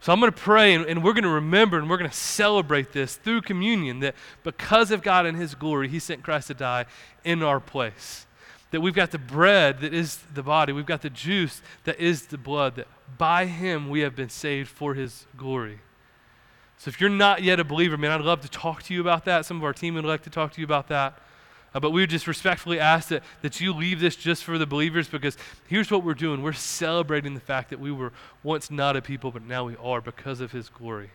[0.00, 2.16] So I'm going to pray, and, and we're going to remember and we're going to
[2.16, 6.54] celebrate this through communion that because of God and His glory, He sent Christ to
[6.54, 6.86] die
[7.24, 8.26] in our place.
[8.72, 12.26] That we've got the bread that is the body, we've got the juice that is
[12.26, 15.80] the blood, that by Him we have been saved for His glory.
[16.78, 19.24] So if you're not yet a believer, man, I'd love to talk to you about
[19.24, 19.46] that.
[19.46, 21.18] Some of our team would like to talk to you about that.
[21.76, 24.64] Uh, but we would just respectfully ask that, that you leave this just for the
[24.64, 26.40] believers because here's what we're doing.
[26.40, 30.00] We're celebrating the fact that we were once not a people, but now we are
[30.00, 31.10] because of his glory.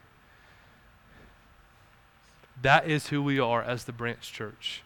[2.62, 4.84] That is who we are as the branch church.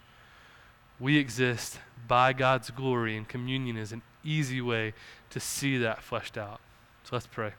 [0.97, 4.93] We exist by God's glory, and communion is an easy way
[5.31, 6.61] to see that fleshed out.
[7.03, 7.51] So let's pray.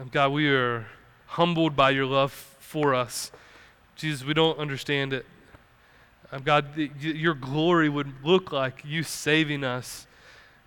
[0.00, 0.86] Um, God, we are
[1.26, 3.32] humbled by your love for us.
[3.96, 5.26] Jesus, we don't understand it.
[6.32, 10.06] Um, God, your glory would look like you saving us.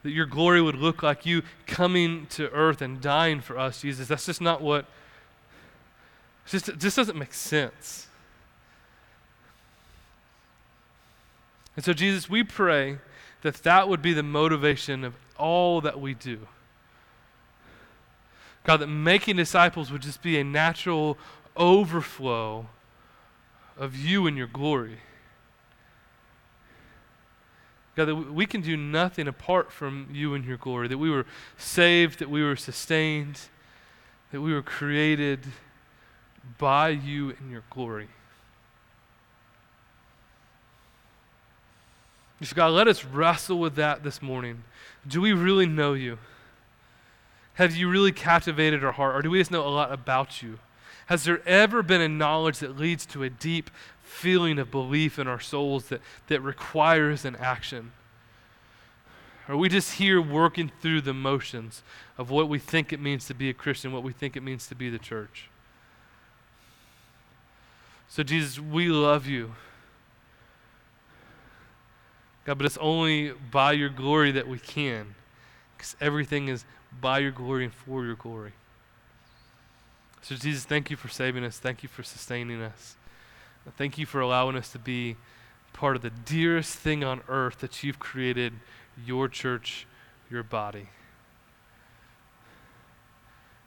[0.04, 4.08] That your glory would look like you coming to earth and dying for us, Jesus.
[4.08, 4.86] That's just not what,
[6.46, 8.08] just, it just doesn't make sense.
[11.76, 13.00] And so, Jesus, we pray
[13.42, 16.48] that that would be the motivation of all that we do.
[18.64, 21.18] God, that making disciples would just be a natural
[21.56, 22.68] overflow
[23.78, 24.98] of you and your glory.
[27.96, 31.26] God, that we can do nothing apart from you and your glory, that we were
[31.58, 33.42] saved, that we were sustained,
[34.32, 35.40] that we were created
[36.58, 38.08] by you and your glory.
[42.44, 44.64] So, God, let us wrestle with that this morning.
[45.08, 46.20] Do we really know you?
[47.56, 50.60] Have you really captivated our heart, or do we just know a lot about you?
[51.08, 53.70] Has there ever been a knowledge that leads to a deep
[54.02, 57.94] feeling of belief in our souls that, that requires an action?
[59.48, 61.82] Are we just here working through the motions
[62.18, 64.68] of what we think it means to be a Christian, what we think it means
[64.68, 65.50] to be the church?
[68.10, 69.56] So, Jesus, we love you.
[72.46, 75.16] God, but it's only by your glory that we can,
[75.78, 76.66] because everything is
[77.00, 78.54] by your glory and for your glory.
[80.28, 81.58] So, Jesus, thank you for saving us.
[81.58, 82.98] Thank you for sustaining us.
[83.78, 85.16] Thank you for allowing us to be
[85.72, 88.52] part of the dearest thing on earth that you've created
[89.06, 89.88] your church,
[90.30, 90.90] your body.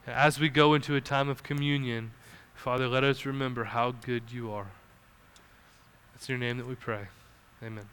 [0.06, 2.10] As we go into a time of communion,
[2.54, 4.72] Father, let us remember how good you are.
[6.14, 7.06] It's in your name that we pray.
[7.62, 7.88] Amen.